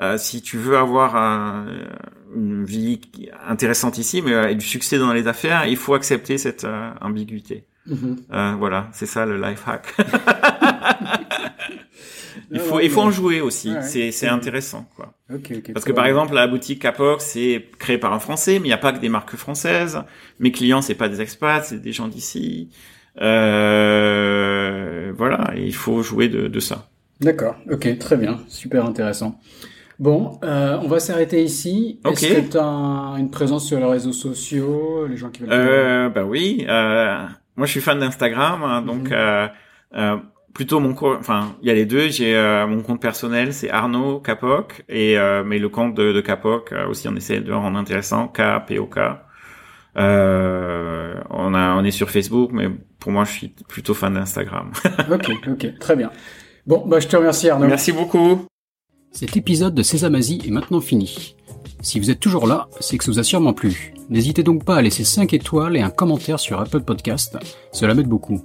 [0.00, 1.16] euh, si tu veux avoir
[2.34, 3.00] une vie
[3.46, 6.66] intéressante ici, mais euh, du succès dans les affaires, il faut accepter cette
[7.00, 7.64] ambiguïté.
[7.86, 8.54] Mmh.
[8.58, 9.94] voilà, c'est ça le life hack.
[12.50, 13.74] il faut, il faut en jouer aussi.
[13.82, 15.12] c'est, c'est intéressant, quoi.
[15.72, 18.72] Parce que par exemple, la boutique Capoc, c'est créé par un Français, mais il n'y
[18.72, 20.02] a pas que des marques françaises.
[20.38, 22.70] Mes clients, c'est pas des expats, c'est des gens d'ici.
[23.20, 26.88] Euh, voilà, il faut jouer de, de ça.
[27.20, 27.56] D'accord.
[27.70, 29.38] Ok, très bien, super intéressant.
[29.98, 32.00] Bon, euh, on va s'arrêter ici.
[32.04, 36.08] Est-ce que tu as une présence sur les réseaux sociaux, les gens qui veulent euh,
[36.08, 36.66] Bah oui.
[36.68, 37.24] Euh,
[37.56, 39.12] moi, je suis fan d'Instagram, hein, donc.
[39.12, 39.46] Euh,
[39.94, 40.16] euh,
[40.52, 42.08] plutôt mon compte, enfin il y a les deux.
[42.10, 46.20] J'ai euh, mon compte personnel, c'est Arnaud Capoc, et euh, mais le compte de, de
[46.20, 49.00] Capoc aussi, on essaie de le rendre intéressant, K P O K.
[49.96, 52.68] Euh, on a, on est sur Facebook, mais
[52.98, 54.72] pour moi, je suis plutôt fan d'Instagram.
[55.10, 56.10] ok, ok, très bien.
[56.66, 57.66] Bon, bah je te remercie Arnaud.
[57.66, 58.46] Merci beaucoup.
[59.12, 61.36] Cet épisode de Sésame Asie est maintenant fini.
[61.82, 63.92] Si vous êtes toujours là, c'est que ça vous a sûrement plu.
[64.08, 67.36] N'hésitez donc pas à laisser 5 étoiles et un commentaire sur Apple Podcast,
[67.72, 68.42] cela m'aide beaucoup.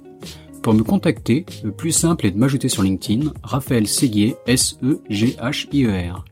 [0.62, 6.24] Pour me contacter, le plus simple est de m'ajouter sur LinkedIn, Raphaël Séguier, S-E-G-H-I-E-R.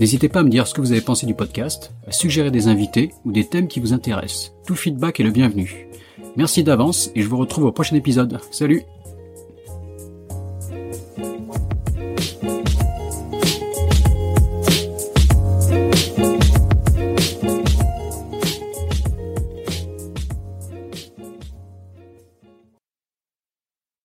[0.00, 2.68] N'hésitez pas à me dire ce que vous avez pensé du podcast, à suggérer des
[2.68, 4.52] invités ou des thèmes qui vous intéressent.
[4.66, 5.88] Tout feedback est le bienvenu.
[6.36, 8.40] Merci d'avance et je vous retrouve au prochain épisode.
[8.50, 8.82] Salut